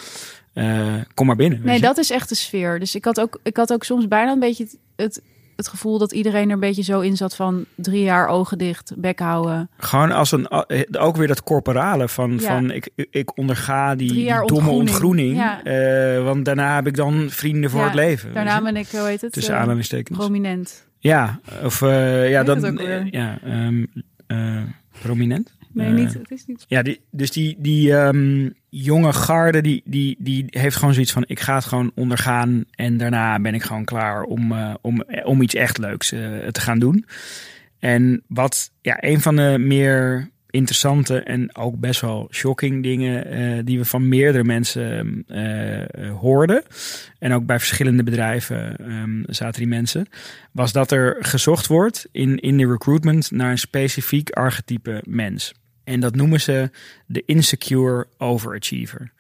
[0.54, 1.62] Eh, kom maar binnen.
[1.64, 1.82] Nee, je.
[1.82, 2.80] dat is echt de sfeer.
[2.80, 5.22] Dus ik had ook, ik had ook soms bijna een beetje het, het,
[5.60, 8.94] het gevoel dat iedereen er een beetje zo in zat van drie jaar ogen dicht,
[8.98, 9.70] bek houden.
[9.78, 12.40] Gewoon als een, eh, ook weer dat corporale van, Ja.
[12.40, 14.80] van ik, ik onderga die, domme ontgroening.
[14.80, 15.36] ontgroening.
[15.38, 15.64] Ja.
[15.64, 18.34] eh, want daarna heb ik dan vrienden voor Ja, het leven.
[18.34, 19.32] Daarna ben ik, hoe heet het?
[19.32, 20.18] Tussen eh, aanhalingstekens.
[20.18, 20.88] prominent.
[20.98, 22.80] Ja, of ja, dan,
[23.12, 23.86] ja, ehm,
[24.28, 24.62] eh,
[25.02, 25.58] prominent.
[25.74, 26.14] Nee, Eh, niet.
[26.14, 26.66] Het is niet.
[26.68, 31.24] Ja, die, dus die, die ehm, jonge garde, die, die, die heeft gewoon zoiets van...
[31.28, 35.42] ik ga het gewoon ondergaan en daarna ben ik gewoon klaar om, eh, om, om
[35.42, 37.06] iets echt leuks eh, te gaan doen.
[37.80, 43.26] En wat ja, een van de meer interessante en ook best wel shocking dingen...
[43.26, 46.64] eh, die we van meerdere mensen eh, eh, hoorden...
[47.20, 50.08] en ook bij verschillende bedrijven ehm, zaten die mensen...
[50.52, 55.54] was dat er gezocht wordt in, in de recruitment naar een specifiek archetype mens.
[55.90, 56.70] En dat noemen ze
[57.06, 59.12] de insecure overachiever.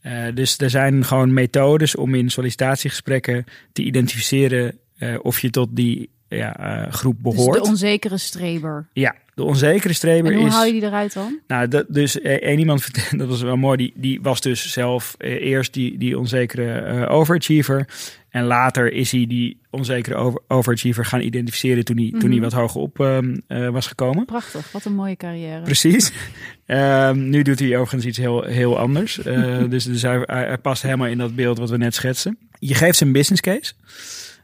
[0.00, 5.68] Eh, dus er zijn gewoon methodes om in sollicitatiegesprekken te identificeren eh, of je tot
[5.76, 7.62] die ja, eh, groep Dus behoort.
[7.62, 8.88] de onzekere streber.
[8.92, 10.52] ja, De onzekere streber En hoe is...
[10.54, 11.38] haal je die eruit dan?
[11.46, 14.72] Nou, dat, dus eh, één iemand, vertelde- dat was wel mooi, die, die was dus
[14.72, 17.88] zelf eh, eerst die, die onzekere eh, overachiever.
[18.30, 22.40] En later is hij die onzekere over, overachiever gaan identificeren toen hij, toen hij Mhm.
[22.40, 24.24] wat hoger op ehm, eh, was gekomen.
[24.24, 25.62] Prachtig, wat een mooie carrière.
[25.62, 26.12] Precies.
[26.66, 29.14] Ehm, nu doet hij overigens iets heel, heel anders.
[29.68, 32.38] Dus dus hij, hij past helemaal in dat beeld wat we net schetsen.
[32.58, 33.72] Je geeft ze een business case.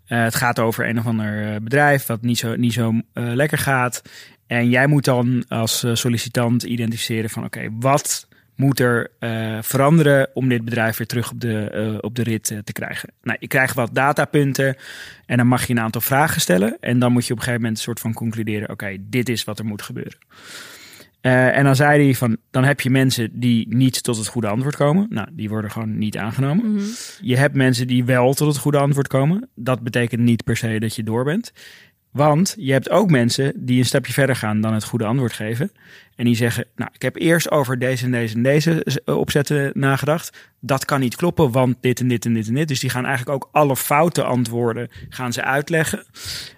[0.04, 4.02] Het gaat over een of ander bedrijf wat niet zo, niet zo lekker gaat.
[4.46, 10.28] En jij moet dan als eh, sollicitant identificeren van oké, wat moet er eh, veranderen
[10.34, 13.10] om dit bedrijf weer terug op de, eh, op de rit te krijgen?
[13.22, 14.76] Nou, je krijgt wat datapunten
[15.26, 16.76] en dan mag je een aantal vragen stellen.
[16.80, 19.44] En dan moet je op een gegeven moment een soort van concluderen, oké, dit is
[19.44, 20.18] wat er moet gebeuren.
[21.20, 24.76] En dan zei hij van, dan heb je mensen die niet tot het goede antwoord
[24.76, 25.06] komen.
[25.10, 26.72] Nou, die worden gewoon niet aangenomen.
[26.72, 26.84] Mhm.
[27.20, 29.48] Je hebt mensen die wel tot het goede antwoord komen.
[29.54, 31.52] Dat betekent niet per se dat je door bent.
[32.16, 35.70] Want je hebt ook mensen die een stapje verder gaan dan het goede antwoord geven.
[36.14, 39.70] En die zeggen, nou, ik heb eerst over deze en deze en deze eh, opzetten
[39.74, 40.52] nagedacht.
[40.60, 42.68] Dat kan niet kloppen, want dit en dit en dit en dit.
[42.68, 46.04] Dus die gaan eigenlijk ook alle foute antwoorden gaan ze uitleggen.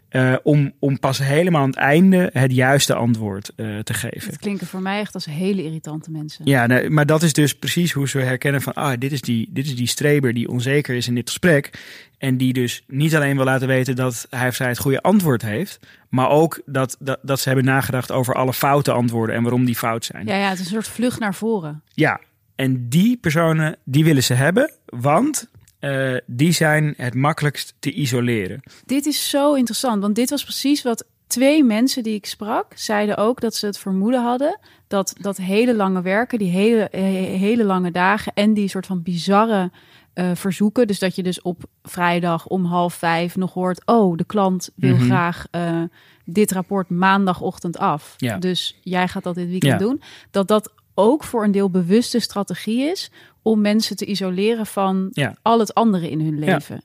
[0.08, 4.30] Eh, om, om pas helemaal aan het einde het juiste antwoord eh, te geven.
[4.30, 6.46] Het klinken voor mij echt als hele irritante mensen.
[6.46, 9.48] Ja, nee, maar dat is dus precies hoe ze herkennen van, ah, dit is, die,
[9.50, 11.70] dit is die streber die onzeker is in dit gesprek.
[12.18, 15.42] En die dus niet alleen wil laten weten dat hij of zij het goede antwoord
[15.42, 19.64] heeft, maar ook dat, dat, dat ze hebben nagedacht over alle foute antwoorden en waarom
[19.64, 20.26] die fout zijn.
[20.26, 21.82] Ja, ja, het is een soort vlucht naar voren.
[21.92, 22.20] Ja,
[22.56, 28.60] en die personen, die willen ze hebben, want eh, die zijn het makkelijkst te isoleren.
[28.86, 33.16] Dit is zo interessant, want dit was precies wat twee mensen die ik sprak zeiden
[33.16, 37.02] ook dat ze het vermoeden hadden dat dat hele lange werken, die hele, eh,
[37.40, 39.70] hele lange dagen en die soort van bizarre
[40.12, 44.24] eh, verzoeken, dus dat je dus op vrijdag om half vijf nog hoort, oh, de
[44.24, 45.04] klant wil Mhm.
[45.04, 45.44] graag
[46.24, 48.38] dit rapport maandagochtend af, Ja.
[48.38, 49.78] dus jij gaat dat dit weekend Ja.
[49.86, 53.10] doen, dat dat ook voor een deel bewuste strategie is
[53.42, 55.36] om mensen te isoleren van Ja.
[55.42, 56.82] al het andere in hun leven.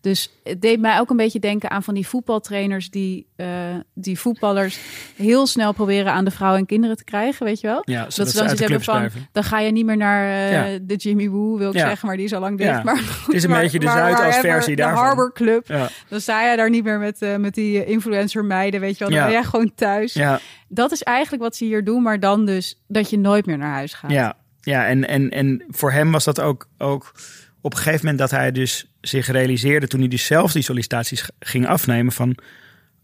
[0.00, 3.46] Dus het deed mij ook een beetje denken aan van die voetbaltrainers die, eh,
[3.94, 4.78] die voetballers
[5.16, 7.82] heel snel proberen aan de vrouw en kinderen te krijgen, weet je wel?
[7.84, 9.28] Ja, dat zodat ze dan zoiets de hebben van, blijven.
[9.32, 10.78] dan ga je niet meer naar eh, Ja.
[10.82, 11.86] de Jimmy Woo, wil ik Ja.
[11.88, 12.70] zeggen, maar die is al lang dicht.
[12.70, 12.82] Ja.
[12.82, 15.04] Maar, Het is een beetje de Zuidas-versie De daarvan.
[15.04, 15.66] Harbor Club.
[16.08, 19.08] Dan sta je daar niet meer met, eh, met die influencer meiden, weet je wel.
[19.08, 19.24] Dan Ja.
[19.24, 20.12] ben jij gewoon thuis.
[20.12, 20.40] Ja.
[20.68, 23.72] Dat is eigenlijk wat ze hier doen, maar dan dus dat je nooit meer naar
[23.74, 24.10] huis gaat.
[24.10, 27.12] Ja, ja en, en, en voor hem was dat ook, ook
[27.60, 31.28] op een gegeven moment dat hij dus zich realiseerde toen hij dus zelf die sollicitaties
[31.38, 32.36] ging afnemen van,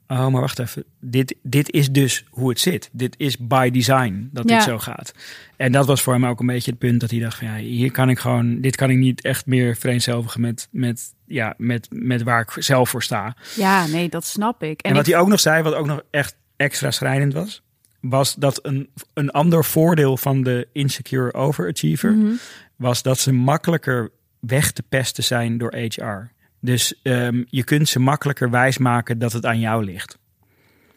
[0.06, 2.88] oh maar wacht even, dit, dit is dus hoe het zit.
[2.92, 4.54] Dit is by design dat Ja.
[4.54, 5.12] dit zo gaat.
[5.56, 7.56] En dat was voor hem ook een beetje het punt dat hij dacht van, ja,
[7.56, 11.88] hier kan ik gewoon, dit kan ik niet echt meer vereenzelvigen met, met, ja, met,
[11.90, 13.36] met waar ik zelf voor sta.
[13.56, 14.80] Ja, nee, dat snap ik.
[14.82, 17.62] En, wat ik- hij ook nog zei, wat ook nog echt extra schrijnend was,
[18.00, 22.32] was dat een, een ander voordeel van de insecure overachiever Mhm.
[22.76, 24.10] was dat ze makkelijker
[24.46, 26.30] weg te pesten zijn door HR.
[26.60, 30.18] Dus ehm, je kunt ze makkelijker wijsmaken dat het aan jou ligt.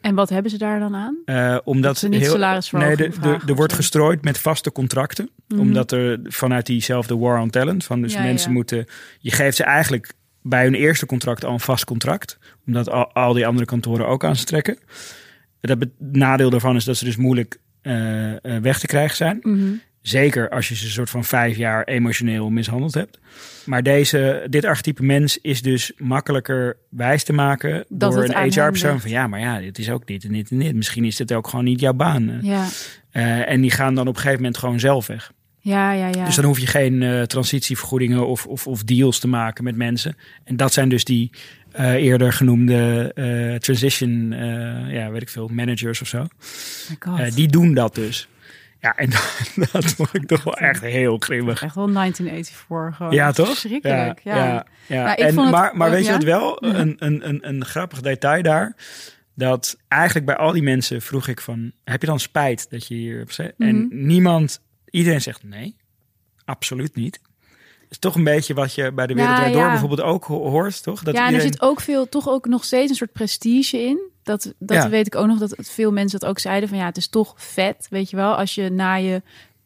[0.02, 1.18] En wat hebben ze daar dan aan?
[1.26, 5.30] Eh, omdat ze niet salarisverhoging nee, de- de- vragen er wordt gestrooid met vaste contracten.
[5.48, 5.60] Mhm.
[5.60, 7.84] Omdat er vanuit diezelfde war on talent.
[7.86, 8.56] Van dus Ja, mensen ja.
[8.56, 8.86] moeten.
[9.20, 12.38] Je geeft ze eigenlijk bij hun eerste contract al een vast contract.
[12.66, 14.78] Omdat al, al die andere kantoren ook aan ze trekken.
[15.62, 19.38] Het nadeel daarvan is dat ze dus moeilijk eh, eh, weg te krijgen zijn.
[19.42, 19.72] Mhm.
[20.02, 23.20] Zeker als je ze een soort van vijf jaar emotioneel mishandeld hebt.
[23.66, 29.02] Maar deze, dit archetype mens is dus makkelijker wijs te maken Dat door een HR-persoon.
[29.02, 30.76] Van ja, maar ja, dit is ook dit en dit en dit.
[30.76, 32.40] Misschien is dit ook gewoon niet jouw baan.
[32.42, 32.68] Ja,
[33.12, 35.32] Eh, en die gaan dan op een gegeven moment gewoon zelf weg.
[35.60, 36.08] ja, ja.
[36.08, 36.26] ja.
[36.26, 40.16] Dus dan hoef je geen eh, transitievergoedingen of, of, of deals te maken met mensen.
[40.44, 41.32] En dat zijn dus die
[41.72, 43.12] eh, eerder genoemde
[43.60, 44.32] transition,
[44.90, 46.28] ja, weet ik veel, managers of zo.
[47.18, 48.28] Eh, die doen dat dus.
[48.82, 49.10] Ja, en
[49.56, 51.62] dat, dat vond ik toch wel echt heel grimmig.
[51.64, 53.14] Echt wel 1984 gewoon.
[53.14, 53.48] Ja, toch?
[53.48, 54.36] Verschrikkelijk, ja.
[54.36, 55.04] ja, ja.
[55.04, 56.64] Maar ik En, vond het- maar, maar weet je wat wel?
[56.64, 58.76] Een, een, een, een grappig detail daar.
[59.36, 61.72] Dat eigenlijk bij al die mensen vroeg ik van...
[61.84, 63.56] Heb je dan spijt dat je hier hebt gezeten?
[63.68, 64.06] En Mhm.
[64.06, 64.62] niemand...
[64.90, 65.76] Iedereen zegt nee.
[66.46, 67.20] Absoluut niet.
[67.90, 69.70] Is toch een beetje wat je bij de Wereld Door ja.
[69.70, 71.04] bijvoorbeeld ook ho- hoort, toch?
[71.04, 74.00] Dat ja, en er zit ook veel, toch ook nog steeds een soort prestige in.
[74.24, 74.90] Dat, dat Ja.
[74.90, 77.34] weet ik ook nog, dat veel mensen dat ook zeiden van ja, het is toch
[77.38, 79.22] vet, weet je wel, als je na je,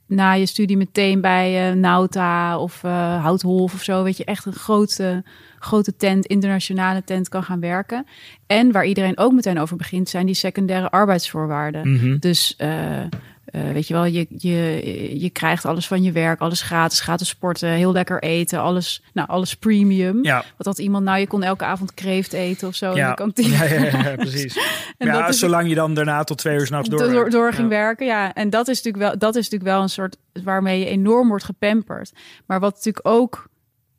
[0.07, 4.45] na je studie meteen bij eh, Nauta of eh Houtholf of zo, weet je, echt
[4.45, 5.23] een grote,
[5.59, 8.05] grote tent, internationale tent kan gaan werken.
[8.47, 11.91] En waar iedereen ook meteen over begint, zijn die secundaire arbeidsvoorwaarden.
[11.93, 12.17] Mhm.
[12.19, 12.99] Dus eh,
[13.53, 17.27] eh, weet je wel, je, je, je krijgt alles van je werk, alles gratis, gratis
[17.27, 20.23] sporten, heel lekker eten, alles, nou, alles premium.
[20.23, 20.43] Ja.
[20.57, 23.09] Wat had iemand nou, je kon elke avond kreeft eten of zo in Ja.
[23.09, 23.49] de kantine.
[23.57, 24.57] Ja, ja, ja, precies.
[24.97, 27.53] En ja, dat is- zolang je dan daarna tot twee uur s'nachts door, door, door
[27.53, 28.05] ging werken.
[28.05, 31.27] Ja, en dat is natuurlijk wel, dat is natuurlijk wel een soort waarmee je enorm
[31.27, 32.11] wordt gepamperd.
[32.45, 33.47] Maar wat natuurlijk ook,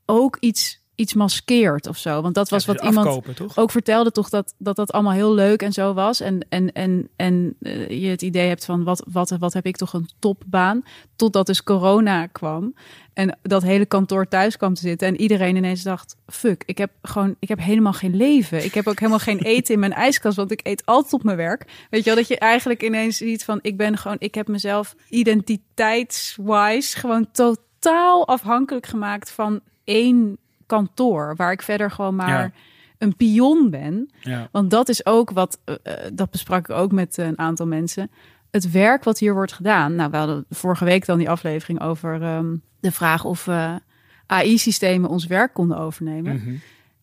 [0.07, 2.22] ook iets, iets maskeert of zo.
[2.22, 5.12] Want dat was Ja, wat dus iemand afkopen, ook vertelde, toch dat, dat dat allemaal
[5.12, 6.20] heel leuk en zo was.
[6.20, 9.76] En, en, en, en eh, je het idee hebt van wat, wat, wat heb ik
[9.76, 10.83] toch een topbaan.
[11.16, 12.74] Totdat dus corona kwam.
[13.12, 15.09] En dat hele kantoor thuis kwam te zitten.
[15.09, 18.64] En iedereen ineens dacht: fuck, ik heb gewoon, ik heb helemaal geen leven.
[18.64, 21.37] Ik heb ook helemaal geen eten in mijn ijskast, want ik eet altijd op mijn
[21.37, 21.87] werk.
[21.90, 24.94] Weet je wel, dat je eigenlijk ineens ziet van: ik ben gewoon, ik heb mezelf
[25.09, 31.35] identiteitswise gewoon totaal afhankelijk gemaakt van één kantoor.
[31.37, 32.50] Waar ik verder gewoon maar Ja.
[32.98, 34.11] een pion ben.
[34.20, 34.48] Ja.
[34.53, 38.11] Want dat is ook wat, eh, eh, dat besprak ik ook met een aantal mensen.
[38.50, 39.94] Het werk wat hier wordt gedaan.
[39.94, 43.74] Nou, we hadden vorige week dan die aflevering over ehm, de vraag of eh,
[44.27, 46.35] AI-systemen ons werk konden overnemen.
[46.35, 46.55] Mhm.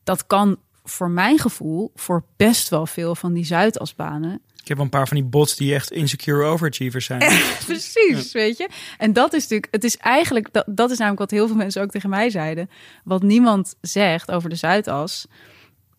[0.03, 4.41] Dat kan voor mijn gevoel voor best wel veel van die Zuidasbanen.
[4.61, 7.19] Ik heb wel een paar van die bots die echt insecure overachievers zijn.
[7.65, 8.69] Precies, weet je.
[8.97, 11.81] En dat is natuurlijk, het is eigenlijk, dat, dat is namelijk wat heel veel mensen
[11.81, 12.69] ook tegen mij zeiden.
[13.03, 15.25] Wat niemand zegt over de Zuidas,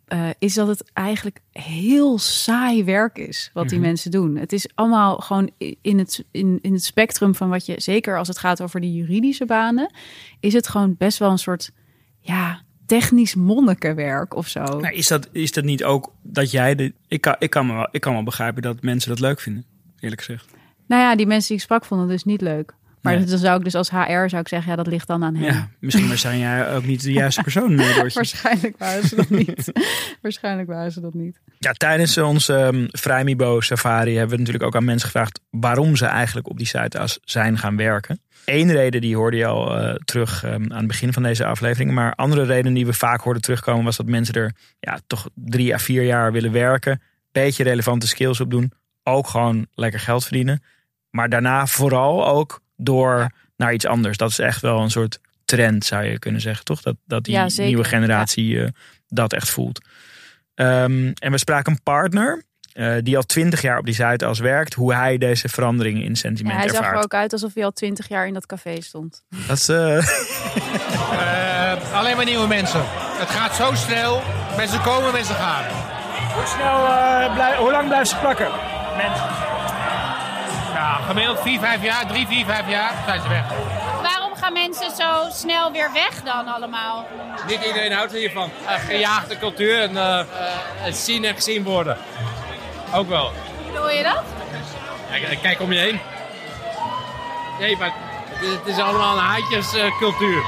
[0.07, 3.87] eh, is dat het eigenlijk heel saai werk is wat die Mhm.
[3.87, 4.37] mensen doen.
[4.37, 5.51] Het is allemaal gewoon
[5.83, 8.93] in het, in, in het spectrum van wat je, zeker als het gaat over die
[8.95, 9.93] juridische banen,
[10.41, 11.71] is het gewoon best wel een soort,
[12.21, 14.63] ja, technisch monnikenwerk of zo.
[14.63, 16.75] Nou, is, dat, is dat niet ook dat jij...
[16.75, 19.41] De, ik, kan, ik, kan me wel, ik kan wel begrijpen dat mensen dat leuk
[19.41, 19.65] vinden,
[20.01, 20.47] eerlijk gezegd.
[20.87, 22.75] Nou ja, die mensen die ik sprak vonden het dus niet leuk.
[23.03, 23.25] Maar Nee.
[23.25, 25.55] dan zou ik dus als HR zou ik zeggen, ja, dat ligt dan aan hen.
[25.55, 27.77] Ja, misschien zijn jij ook niet de juiste persoon.
[27.77, 28.03] Doortje.
[28.15, 29.73] Waarschijnlijk waren ze dat niet.
[30.23, 31.41] Waarschijnlijk waren ze dat niet.
[31.59, 36.07] Ja, tijdens onze um, Vrijmibo Safari hebben we natuurlijk ook aan mensen gevraagd waarom ze
[36.07, 38.21] eigenlijk op die Zuidas zijn gaan werken.
[38.45, 41.91] Eén reden die hoorde je al eh, terug um, aan het begin van deze aflevering.
[41.93, 45.75] Maar andere reden die we vaak hoorden terugkomen was dat mensen er ja, toch drie
[45.75, 47.03] à vier jaar willen werken.
[47.33, 48.73] Beetje relevante skills opdoen.
[49.03, 50.63] Ook gewoon lekker geld verdienen.
[51.11, 54.17] Maar daarna vooral ook door naar iets anders.
[54.17, 56.65] Dat is echt wel een soort trend zou je kunnen zeggen.
[56.65, 56.83] Toch?
[56.83, 58.69] Dat, dat die Ja, nieuwe generatie eh,
[59.09, 59.81] dat echt voelt.
[60.55, 62.43] Um, en we spraken een partner
[62.75, 66.55] uh, die al twintig jaar op die Zuidas werkt, hoe hij deze veranderingen in sentiment
[66.55, 66.85] Ja, hij ervaart.
[66.85, 69.25] zag er ook uit alsof hij al twintig jaar in dat café stond.
[69.47, 69.77] Dat is, uh...
[69.77, 70.03] uh,
[71.93, 72.81] alleen maar nieuwe mensen.
[73.19, 74.23] Het gaat zo snel.
[74.57, 75.65] Mensen komen, mensen gaan.
[76.35, 78.49] Hoe snel, uh, blij, hoe lang blijven ze plakken?
[78.97, 79.52] Mensen.
[80.93, 83.45] Ja, gemiddeld 4, 5 jaar, 3, 4, 5 jaar zijn ze weg.
[84.03, 87.07] Waarom gaan mensen zo snel weer weg dan allemaal?
[87.47, 88.51] Niet iedereen houdt hiervan.
[88.63, 91.99] Uh, gejaagde cultuur en uh, uh, zien en gezien worden.
[92.95, 93.25] Ook wel.
[93.25, 94.23] Hoe bedoel je dat?
[95.11, 96.01] Kijk, kijk om je heen.
[97.59, 97.93] Nee, maar
[98.29, 100.43] het, het is allemaal een haantjescultuur.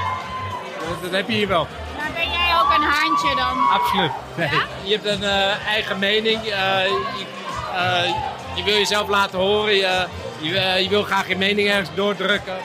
[0.89, 1.67] Dat, dat, heb je hier wel.
[1.97, 3.69] Maar ben jij ook een haantje dan?
[3.69, 4.11] Absoluut.
[4.35, 4.49] Nee.
[4.49, 4.61] Ja?
[4.83, 6.43] Je hebt een uh, eigen mening.
[6.43, 6.51] Uh,
[6.85, 7.25] je,
[7.73, 8.15] uh,
[8.55, 9.75] je, wil jezelf laten horen.
[9.75, 10.07] Je,
[10.45, 12.57] je, je wil graag je mening ergens doordrukken.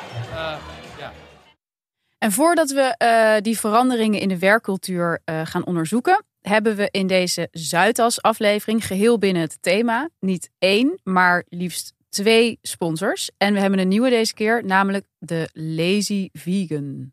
[0.98, 1.12] ja.
[2.18, 7.48] En voordat we uh, die veranderingen in de werkcultuur gaan onderzoeken, hebben we in deze
[7.50, 13.30] Zuidas-aflevering geheel binnen het thema niet één, maar liefst twee sponsors.
[13.36, 17.12] En we hebben een nieuwe deze keer, namelijk de Lazy Vegan.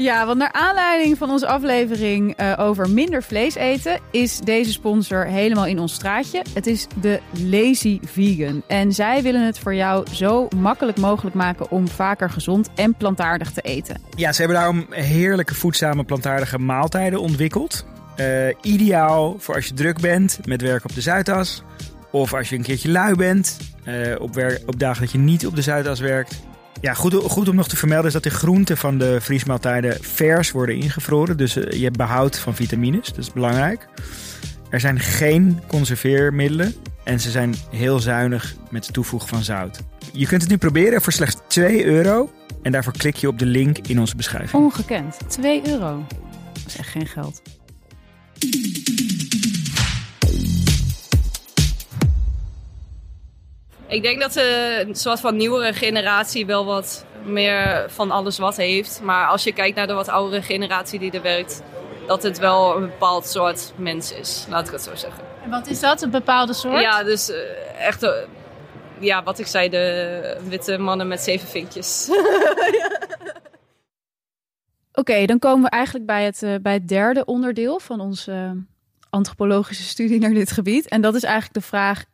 [0.00, 5.24] Ja, want naar aanleiding van onze aflevering uh, over minder vlees eten, is deze sponsor
[5.24, 6.42] helemaal in ons straatje.
[6.54, 8.62] Het is de Lazy Vegan.
[8.66, 13.52] En zij willen het voor jou zo makkelijk mogelijk maken om vaker gezond en plantaardig
[13.52, 13.96] te eten.
[14.16, 17.86] Ja, ze hebben daarom heerlijke voedzame plantaardige maaltijden ontwikkeld.
[18.16, 18.26] Uh,
[18.62, 21.62] ideaal voor als je druk bent met werk op de Zuidas.
[22.10, 25.56] Of als je een keertje lui bent, uh, op, op dagen dat je niet op
[25.56, 26.48] de Zuidas werkt.
[26.80, 30.50] Ja, goed, goed, om nog te vermelden is dat de groenten van de vriesmaaltijden vers
[30.50, 31.36] worden ingevroren.
[31.36, 33.88] Dus uh, je hebt behoud van vitamines, dat is belangrijk.
[34.70, 39.80] Er zijn geen conserveermiddelen en ze zijn heel zuinig met het toevoegen van zout.
[40.12, 42.30] Je kunt het nu proberen voor slechts 2 euro
[42.62, 44.62] en daarvoor klik je op de link in onze beschrijving.
[44.62, 46.04] Ongekend, 2 euro.
[46.52, 47.42] Dat is echt geen geld.
[53.90, 58.56] Ik denk dat de een soort van nieuwere generatie wel wat meer van alles wat
[58.56, 59.00] heeft.
[59.02, 61.62] Maar als je kijkt naar de wat oudere generatie die er werkt,
[62.06, 64.46] dat het wel een bepaald soort mens is.
[64.48, 65.24] Laat ik het zo zeggen.
[65.44, 66.80] En wat is dat, een bepaalde soort?
[66.80, 67.36] Ja, dus uh,
[67.86, 68.10] echt, uh,
[68.98, 72.08] ja, wat ik zei, de witte mannen met zeven vinkjes.
[74.92, 78.64] Oké, okay, dan komen we eigenlijk bij het, uh, bij het derde onderdeel van onze
[79.10, 80.88] antropologische studie naar dit gebied.
[80.88, 82.04] En dat is eigenlijk de vraag: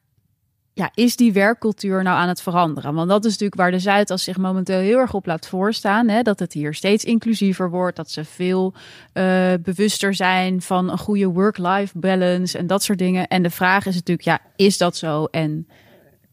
[0.76, 2.94] ja, is die werkcultuur nou aan het veranderen?
[2.94, 6.08] Want dat is natuurlijk waar de Zuidas zich momenteel heel erg op laat voorstaan.
[6.08, 6.22] Hè?
[6.22, 8.74] Dat het hier steeds inclusiever wordt, dat ze veel
[9.14, 13.26] uh, bewuster zijn van een goede work-life balance en dat soort dingen.
[13.26, 15.24] En de vraag is natuurlijk, ja, is dat zo?
[15.24, 15.68] En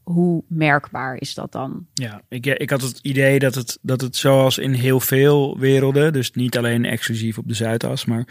[0.04, 1.86] hoe merkbaar is dat dan?
[1.94, 6.14] Ja, ik, ik had het idee dat het, dat het zoals in heel veel werelden,
[6.14, 8.28] dus niet alleen exclusief op de Zuidas, maar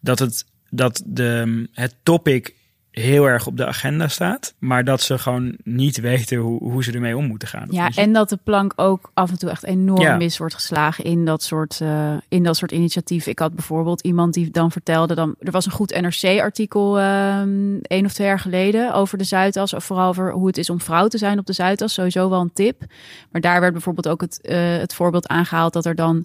[0.00, 2.54] dat het, dat de, het topic
[2.92, 6.92] heel erg op de agenda staat, maar dat ze gewoon niet weten hoe, hoe ze
[6.92, 7.66] ermee om moeten gaan.
[7.70, 11.24] Ja, en dat de plank ook af en toe echt enorm mis wordt geslagen in
[11.24, 13.30] dat soort, uh, in dat soort initiatieven.
[13.30, 17.38] Ik had bijvoorbeeld iemand die dan vertelde, dan, er was een goed NRC-artikel uh,
[17.82, 20.80] één of twee jaar geleden over de Zuidas, of vooral over hoe het is om
[20.80, 22.82] vrouw te zijn op de Zuidas, sowieso wel een tip.
[23.30, 26.24] Maar daar werd bijvoorbeeld ook het, uh, het voorbeeld aangehaald dat er dan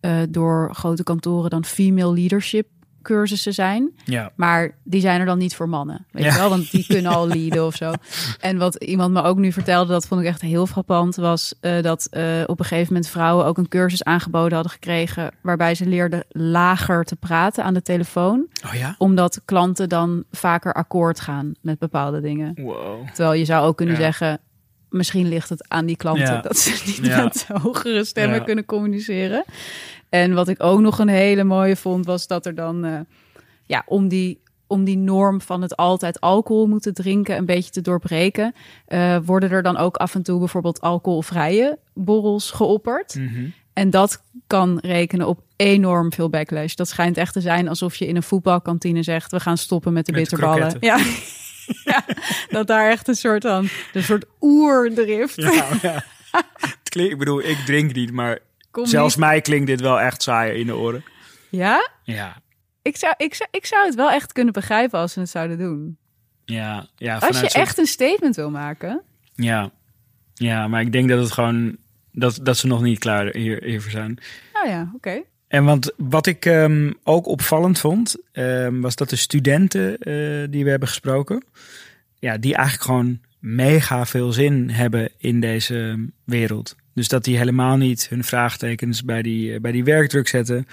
[0.00, 2.66] uh, door grote kantoren dan female leadership
[3.06, 3.90] cursussen zijn.
[4.04, 4.32] Ja.
[4.36, 6.06] Maar die zijn er dan niet voor mannen.
[6.10, 6.48] Weet je wel?
[6.48, 7.92] Want die kunnen al leaden of zo.
[8.40, 11.82] En wat iemand me ook nu vertelde, dat vond ik echt heel frappant, was uh,
[11.82, 15.30] dat uh, op een gegeven moment vrouwen ook een cursus aangeboden hadden gekregen.
[15.42, 18.46] Waarbij ze leerden lager te praten aan de telefoon.
[18.66, 18.94] Oh ja?
[18.98, 22.52] Omdat klanten dan vaker akkoord gaan met bepaalde dingen.
[22.54, 23.06] Wow.
[23.14, 24.00] Terwijl je zou ook kunnen ja.
[24.00, 24.40] zeggen.
[24.90, 26.40] Misschien ligt het aan die klanten Ja.
[26.40, 27.22] dat ze niet Ja.
[27.22, 28.44] met hogere stemmen Ja.
[28.44, 29.44] kunnen communiceren.
[30.08, 33.00] En wat ik ook nog een hele mooie vond, was dat er dan, eh,
[33.64, 37.80] ja, om die, om die norm van het altijd alcohol moeten drinken een beetje te
[37.80, 38.54] doorbreken,
[38.86, 43.14] eh, worden er dan ook af en toe bijvoorbeeld alcoholvrije borrels geopperd.
[43.14, 43.48] Mhm.
[43.72, 46.74] En dat kan rekenen op enorm veel backlash.
[46.74, 50.06] Dat schijnt echt te zijn alsof je in een voetbalkantine zegt: we gaan stoppen met
[50.06, 50.76] de Met bitterballen.
[50.80, 50.98] Ja.
[51.84, 52.04] ja,
[52.48, 55.36] dat daar echt een soort van, een soort oerdrift.
[55.36, 56.04] Ja, ja.
[56.92, 58.38] Ik bedoel, ik drink niet, maar
[58.76, 59.24] Kom zelfs niet.
[59.24, 61.04] mij klinkt dit wel echt saai in de oren.
[61.50, 61.90] Ja?
[62.02, 62.36] Ja,
[62.82, 65.58] Ik zou, ik, zou, ik zou het wel echt kunnen begrijpen als ze het zouden
[65.58, 65.98] doen.
[66.44, 67.16] ja, ja.
[67.16, 69.02] Als je echt een statement wil maken.
[69.34, 69.70] Ja.
[70.34, 71.76] ja, maar ik denk dat het gewoon,
[72.12, 74.18] dat, dat ze nog niet klaar hier, hiervoor zijn.
[74.52, 75.22] Nou ja, oké.
[75.48, 80.64] En want wat ik ehm, ook opvallend vond, ehm, was dat de studenten eh, die
[80.64, 81.44] we hebben gesproken,
[82.18, 86.76] ja, die eigenlijk gewoon mega veel zin hebben in deze wereld.
[86.96, 90.66] Dus dat die helemaal niet hun vraagtekens bij die, eh, bij die werkdruk zetten.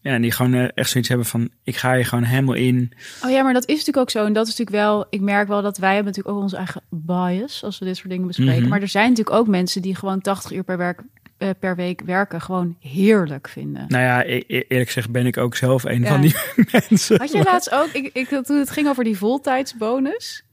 [0.00, 2.92] Ja, en die gewoon eh, echt zoiets hebben van, ik ga hier gewoon helemaal in.
[3.24, 4.24] Oh ja, maar dat is natuurlijk ook zo.
[4.24, 6.82] En dat is natuurlijk wel, ik merk wel dat wij hebben natuurlijk ook onze eigen
[6.90, 8.60] bias als we dit soort dingen bespreken.
[8.60, 8.68] Mhm.
[8.68, 11.02] Maar er zijn natuurlijk ook mensen die gewoon 80 uur per, werk,
[11.38, 13.84] eh, per week werken gewoon heerlijk vinden.
[13.88, 16.08] Nou ja, e- e- eerlijk gezegd ben ik ook zelf een Ja.
[16.08, 16.34] van die
[16.88, 17.18] mensen.
[17.18, 20.44] Had je laatst ook, ik, ik, toen het ging over die voltijdsbonus.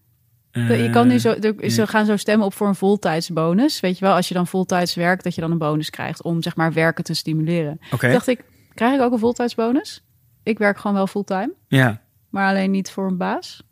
[0.70, 1.70] Eh, je kan nu zo, er- nee.
[1.70, 3.80] ze gaan zo stemmen op voor een voltijdsbonus.
[3.80, 6.42] Weet je wel, als je dan voltijds werkt, dat je dan een bonus krijgt om
[6.42, 7.80] zeg maar werken te stimuleren.
[7.90, 8.44] Toen dacht ik,
[8.74, 10.04] krijg ik ook een voltijdsbonus?
[10.44, 13.64] Ik werk gewoon wel fulltime, Ja, maar alleen niet voor een baas.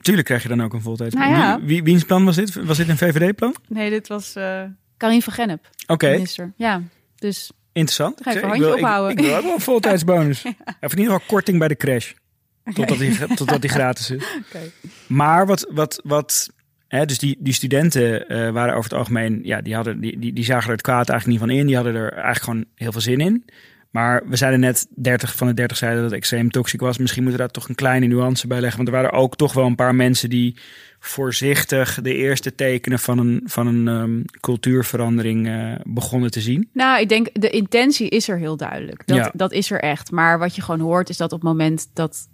[0.00, 1.14] tuurlijk krijg je dan ook een voltijds.
[1.14, 1.56] Nou ja.
[1.58, 2.54] Wie, wie, wiens plan was dit?
[2.64, 3.54] Was dit een VVD-plan?
[3.68, 4.62] Nee, dit was uh,
[4.96, 6.52] Karin van Gennep, Oké, minister.
[6.56, 6.82] Ja,
[7.16, 8.20] dus interessant.
[8.22, 9.16] Ga Ik handje wil- ik- ophouden.
[9.16, 10.44] Ik, wil ook wel een voltijdsbonus.
[10.80, 12.12] Of in ieder geval korting bij de crash.
[12.72, 14.24] Totdat die, totdat die gratis is.
[15.06, 16.50] Maar wat, wat, wat
[16.88, 20.32] hè, dus die, die studenten eh, waren over het algemeen, ja, die, hadden, die, die,
[20.32, 21.66] die zagen er het kwaad eigenlijk niet van in.
[21.66, 23.44] Die hadden er eigenlijk gewoon heel veel zin in.
[23.90, 26.98] Maar we zeiden net, 30 van de 30 zeiden dat het extreem toxisch was.
[26.98, 28.76] Misschien moeten we daar toch een kleine nuance bij leggen.
[28.76, 30.56] Want er waren ook toch wel een paar mensen die
[30.98, 36.68] voorzichtig de eerste tekenen van een, van een ehm, cultuurverandering eh, begonnen te zien.
[36.72, 39.06] Nou, ik denk de intentie is er heel duidelijk.
[39.06, 39.30] Dat, Ja.
[39.34, 40.10] dat is er echt.
[40.10, 42.28] Maar wat je gewoon hoort is dat op het moment dat,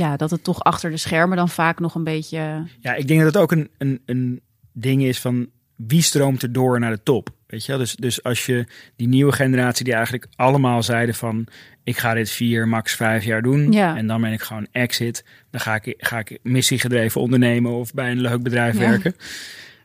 [0.00, 2.66] ja, dat het toch achter de schermen dan vaak nog een beetje.
[2.80, 4.40] Ja, ik denk dat het ook een, een, een
[4.72, 7.28] ding is van wie stroomt er door naar de top.
[7.46, 7.76] Weet je?
[7.76, 11.46] Dus, dus als je die nieuwe generatie die eigenlijk allemaal zeiden van
[11.84, 13.72] ik ga dit vier, max vijf jaar doen.
[13.72, 13.96] Ja.
[13.96, 15.24] En dan ben ik gewoon exit.
[15.50, 18.80] Dan ga ik, ga ik missiegedreven ondernemen of bij een leuk bedrijf Ja.
[18.88, 19.14] werken.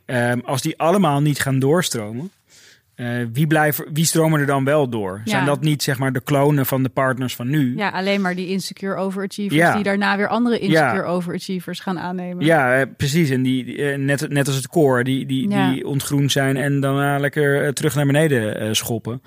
[0.05, 2.31] Ehm, als die allemaal niet gaan doorstromen.
[2.95, 5.21] Eh, wie, blijven, wie stromen er dan wel door?
[5.23, 5.31] Ja.
[5.31, 7.77] Zijn dat niet zeg maar de klonen van de partners van nu?
[7.77, 9.73] Ja, alleen maar die insecure overachievers Ja.
[9.73, 11.03] die daarna weer andere insecure Ja.
[11.03, 12.45] overachievers gaan aannemen.
[12.45, 13.29] Ja, eh, precies.
[13.29, 17.17] En die, eh, net, net als het koor, die, die, die ontgroend zijn en daarna
[17.19, 19.21] lekker terug naar beneden schoppen.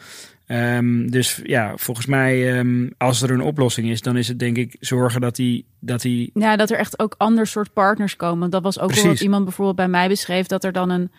[0.47, 4.57] Ehm, dus ja, volgens mij, ehm, als er een oplossing is, dan is het denk
[4.57, 8.51] ik zorgen dat die, dat die Ja, dat er echt ook ander soort partners komen.
[8.51, 11.11] Dat was ook wel wat iemand bijvoorbeeld bij mij beschreef dat er dan een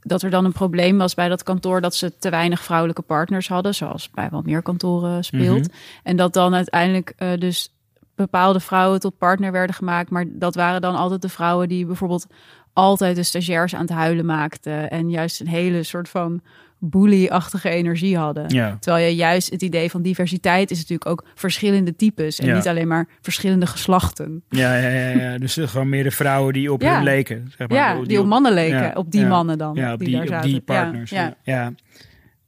[0.00, 3.48] dat er dan een probleem was bij dat kantoor dat ze te weinig vrouwelijke partners
[3.48, 5.68] hadden, zoals bij wat meer kantoren speelt.
[5.68, 5.76] Mhm.
[6.02, 7.72] En dat dan uiteindelijk eh, dus
[8.14, 12.26] bepaalde vrouwen tot partner werden gemaakt, maar dat waren dan altijd de vrouwen die bijvoorbeeld
[12.72, 14.70] altijd de stagiairs aan het huilen maakte.
[14.70, 16.40] En juist een hele soort van
[16.80, 18.44] bully-achtige energie hadden.
[18.48, 18.76] Ja.
[18.80, 22.38] Terwijl je juist het idee van diversiteit is natuurlijk ook verschillende types.
[22.38, 22.54] En Ja.
[22.54, 24.42] niet alleen maar verschillende geslachten.
[24.48, 25.38] Ja, ja, ja, ja.
[25.38, 27.52] dus eh, gewoon meer de vrouwen die op hun leken.
[27.58, 27.78] Zeg maar.
[27.78, 28.96] Ja, die op mannen leken.
[28.96, 31.10] Op die mannen dan, Ja, op die die, daar op die partners.
[31.44, 31.72] ja.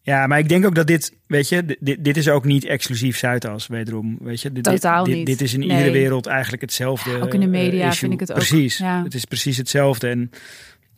[0.03, 2.65] Ja, maar ik denk ook dat dit, weet je, di- dit, dit is ook niet
[2.65, 4.19] exclusief Zuidas, wederom.
[4.21, 5.69] Weet je, dit, Totaal dit, is in Nee.
[5.69, 7.21] iedere wereld eigenlijk hetzelfde.
[7.23, 7.93] ook in de eh, media issue.
[7.99, 8.37] vind ik het ook.
[8.37, 9.03] Precies, Ja.
[9.05, 10.09] het is precies hetzelfde.
[10.09, 10.31] En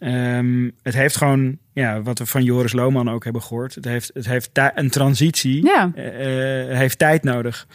[0.02, 4.10] ehm, het heeft gewoon, ja, wat we van Joris Lohman ook hebben gehoord, het heeft,
[4.14, 5.92] het heeft een transitie, Ja.
[5.94, 7.66] eh, eh, heeft tijd nodig.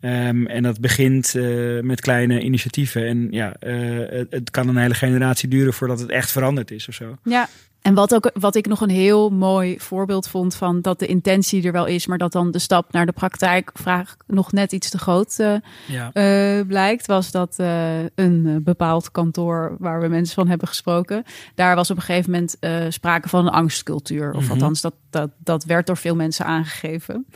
[0.00, 3.06] Ehm, en dat begint eh, met kleine initiatieven.
[3.06, 6.94] En ja, het, het kan een hele generatie duren voordat het echt veranderd is of
[6.94, 7.16] zo.
[7.24, 7.48] Ja.
[7.82, 11.62] En wat, ook, wat ik nog een heel mooi voorbeeld vond van dat de intentie
[11.66, 14.90] er wel is, maar dat dan de stap naar de praktijk vraag nog net iets
[14.90, 15.54] te groot eh,
[15.86, 16.10] Ja.
[16.12, 21.24] eh, blijkt, was dat eh, een bepaald kantoor waar we mensen van hebben gesproken,
[21.54, 22.56] daar was op een gegeven moment
[22.94, 24.32] sprake van een angstcultuur.
[24.34, 24.52] Of Mhm.
[24.52, 27.26] althans, dat, dat, dat werd door veel mensen aangegeven.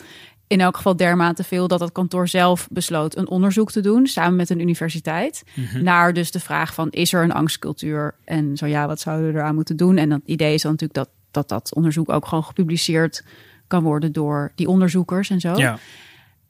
[0.47, 4.37] In elk geval dermate veel dat het kantoor zelf besloot een onderzoek te doen samen
[4.37, 5.43] met een universiteit.
[5.55, 5.83] Mhm.
[5.83, 8.15] Naar dus de vraag van is er een angstcultuur?
[8.25, 9.97] En zo ja, wat zouden we eraan moeten doen?
[9.97, 13.25] En het idee is dan natuurlijk dat dat, dat onderzoek ook gewoon gepubliceerd
[13.67, 15.57] kan worden door die onderzoekers en zo.
[15.57, 15.79] Ja.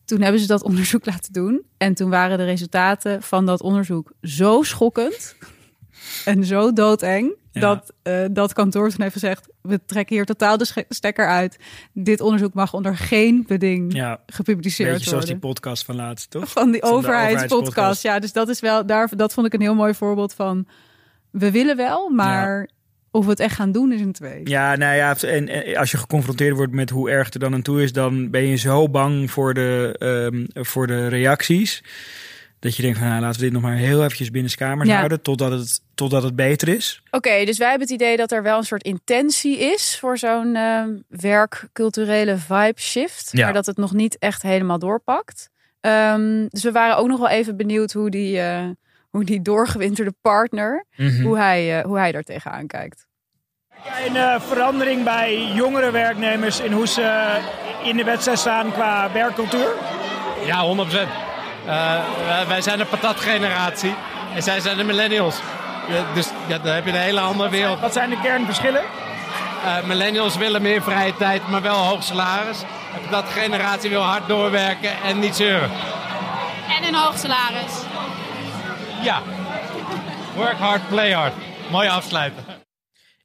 [0.05, 1.63] Toen hebben ze dat onderzoek laten doen.
[1.77, 5.37] En toen waren de resultaten van dat onderzoek zo schokkend
[6.25, 7.35] en zo doodeng.
[7.51, 7.61] Ja.
[7.61, 11.57] Dat eh, dat kantoor toen heeft gezegd: we trekken hier totaal de stekker uit.
[11.93, 14.21] Dit onderzoek mag onder geen beding Ja.
[14.27, 15.41] gepubliceerd Beetje zoals worden.
[15.41, 16.51] die podcast van laatst, toch?
[16.51, 18.03] Van die overheidspodcast.
[18.03, 20.67] Ja, dus dat is wel, daar, dat vond ik een heel mooi voorbeeld van.
[21.31, 22.69] We willen wel, maar
[23.11, 24.41] of we het echt gaan doen is een twee.
[24.45, 27.63] Ja, nou ja, en, en als je geconfronteerd wordt met hoe erg er dan aan
[27.63, 31.83] toe is, dan ben je zo bang voor de, ehm, voor de reacties.
[32.65, 34.97] Dat je denkt van, nou, laten we dit nog maar heel eventjes binnen kamers Ja.
[34.97, 37.03] houden, totdat het, totdat het beter is.
[37.11, 40.57] Oké, dus wij hebben het idee dat er wel een soort intentie is voor zo'n
[40.57, 43.29] ehm, werkculturele vibe shift.
[43.33, 43.45] Ja.
[43.45, 45.51] Maar dat het nog niet echt helemaal doorpakt.
[45.81, 48.65] Ehm, dus we waren ook nog wel even benieuwd hoe die, eh,
[49.11, 51.23] hoe die doorgewinterde partner, Mhm.
[51.23, 53.07] hoe, hij, eh, hoe hij daar tegenaan kijkt.
[54.07, 57.39] Een eh, verandering bij jongere werknemers in hoe ze
[57.85, 59.73] in de wedstrijd staan qua werkcultuur?
[60.47, 61.09] Ja, 100%.
[61.67, 63.95] Eh, wij- zijn de patatgeneratie
[64.35, 65.37] en zij zijn de millennials.
[66.15, 67.81] Dus ja, dan heb je een hele andere wereld.
[67.81, 68.83] Wat zijn de kernverschillen?
[69.65, 72.59] Eh, millennials willen meer vrije tijd, maar wel een hoog salaris.
[72.59, 75.71] De patatgeneratie wil hard doorwerken en niet zeuren.
[76.81, 77.73] En een hoog salaris.
[79.03, 79.23] Ja.
[80.35, 81.33] Work hard, play hard.
[81.71, 82.45] Mooi afsluiten.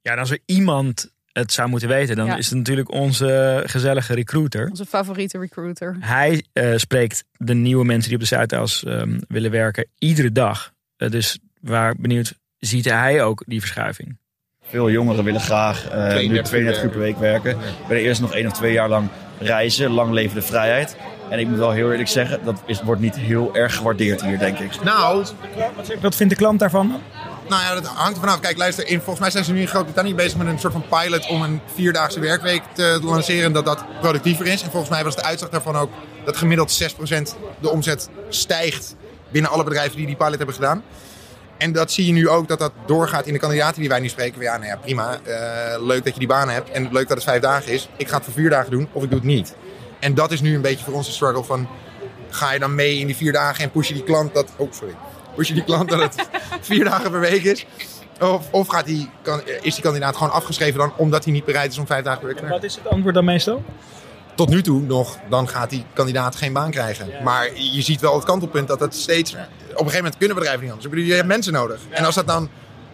[0.02, 1.10] Ja, en als er iemand
[1.40, 2.38] het zou moeten weten, dan Ja.
[2.38, 4.68] is het natuurlijk onze gezellige recruiter.
[4.70, 5.96] Onze favoriete recruiter.
[6.00, 10.72] Hij eh, spreekt de nieuwe mensen die op de Zuidas ehm willen werken iedere dag.
[10.98, 14.18] Eh, dus waar benieuwd, ziet hij ook die verschuiving?
[14.70, 17.58] Veel jongeren willen graag eh, nu 32 32 uur per week werken.
[17.88, 19.08] Willen eerst nog één of twee jaar lang
[19.40, 19.92] reizen.
[19.92, 20.98] Lang leven de vrijheid.
[21.30, 24.40] En ik moet wel heel eerlijk zeggen, dat is, wordt niet heel erg gewaardeerd hier,
[24.40, 24.84] denk ik.
[24.84, 25.26] Nou,
[26.02, 27.02] Wat vindt de klant daarvan?
[27.50, 28.39] Nou ja, dat hangt vanaf.
[28.39, 30.86] Kijk, luister, in, volgens mij zijn ze nu in Groot-Brittannië bezig met een soort van
[30.89, 33.52] pilot om een vierdaagse werkweek te lanceren.
[33.52, 34.62] Dat dat productiever is.
[34.62, 35.91] En volgens mij was de uitslag daarvan ook
[36.26, 37.22] dat gemiddeld 6%
[37.62, 38.95] de omzet stijgt
[39.32, 40.84] binnen alle bedrijven die die pilot hebben gedaan.
[41.58, 44.08] En dat zie je nu ook dat dat doorgaat in de kandidaten die wij nu
[44.08, 44.41] spreken.
[44.41, 45.20] Ja, nou ja, prima.
[45.24, 46.70] Eh, leuk dat je die baan hebt.
[46.70, 47.89] En leuk dat het vijf dagen is.
[47.97, 49.56] Ik ga het voor vier dagen doen of ik doe het niet.
[50.00, 51.68] En dat is nu een beetje voor ons de struggle van...
[52.30, 54.47] Ga je dan mee in die vier dagen en push je die klant dat...
[54.58, 54.95] Oh, sorry.
[55.40, 56.30] Push je die klant dat het
[56.62, 57.66] vier dagen per week is?
[58.22, 61.72] Of, of gaat die, kan, is die kandidaat gewoon afgeschreven dan omdat hij niet bereid
[61.72, 62.62] is om vijf dagen per week te werken?
[62.62, 63.64] Wat is het antwoord dan meestal?
[64.36, 67.24] Tot nu toe nog, dan gaat die kandidaat geen baan krijgen.
[67.24, 69.34] Maar je ziet wel het kantelpunt dat het steeds...
[69.34, 70.88] Op een gegeven moment kunnen bedrijven niet anders.
[70.88, 71.80] Ik bedoel, je hebt mensen nodig.
[71.90, 72.50] En als dat dan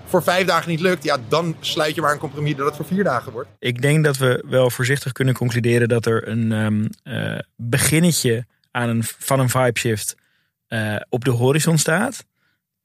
[0.05, 2.85] voor vijf dagen niet lukt, ja, dan sluit je maar een compromis dat het voor
[2.85, 3.49] vier dagen wordt.
[3.59, 8.89] Ik denk dat we wel voorzichtig kunnen concluderen dat er een ehm, eh, beginnetje aan
[8.89, 10.15] een, van een vibe shift
[10.67, 12.25] eh, op de horizon staat.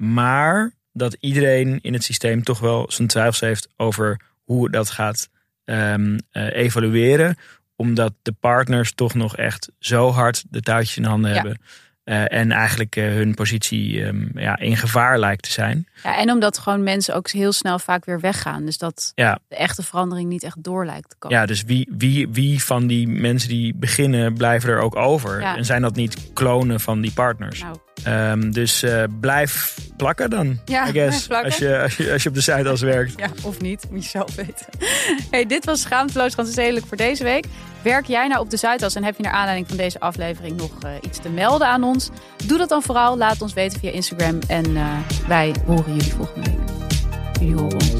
[0.01, 5.29] Maar dat iedereen in het systeem toch wel zijn twijfels heeft over hoe dat gaat
[5.65, 7.37] ehm, eh, evalueren.
[7.77, 11.37] Omdat de partners toch nog echt zo hard de touwtjes in handen Ja.
[11.37, 11.61] hebben.
[12.05, 15.89] Eh, en eigenlijk eh, hun positie ehm, ja, in gevaar lijkt te zijn.
[16.03, 18.65] Ja, en omdat gewoon mensen ook heel snel vaak weer weggaan.
[18.65, 21.39] Dus dat Ja, de echte verandering niet echt door lijkt te komen.
[21.39, 25.41] Ja, dus wie, wie, wie van die mensen die beginnen blijven er ook over?
[25.41, 25.57] Ja.
[25.57, 27.61] En zijn dat niet klonen van die partners?
[27.61, 27.77] Nou.
[28.05, 31.29] Ehm, dus eh, blijf plakken dan, Ja, I guess.
[31.31, 33.13] Als je, als, je, als je op de Zuidas werkt.
[33.17, 34.67] Ja, of niet, moet je zelf weten.
[35.31, 37.45] Hey, dit was Schaamteloos Stedelijk voor deze week.
[37.83, 40.71] Werk jij nou op de Zuidas en heb je naar aanleiding van deze aflevering nog
[40.83, 42.11] eh, iets te melden aan ons?
[42.47, 43.17] Doe dat dan vooral.
[43.17, 44.39] Laat ons weten via Instagram.
[44.47, 44.85] En eh,
[45.29, 46.59] wij horen jullie volgende week.
[47.41, 48.00] Jullie horen ons.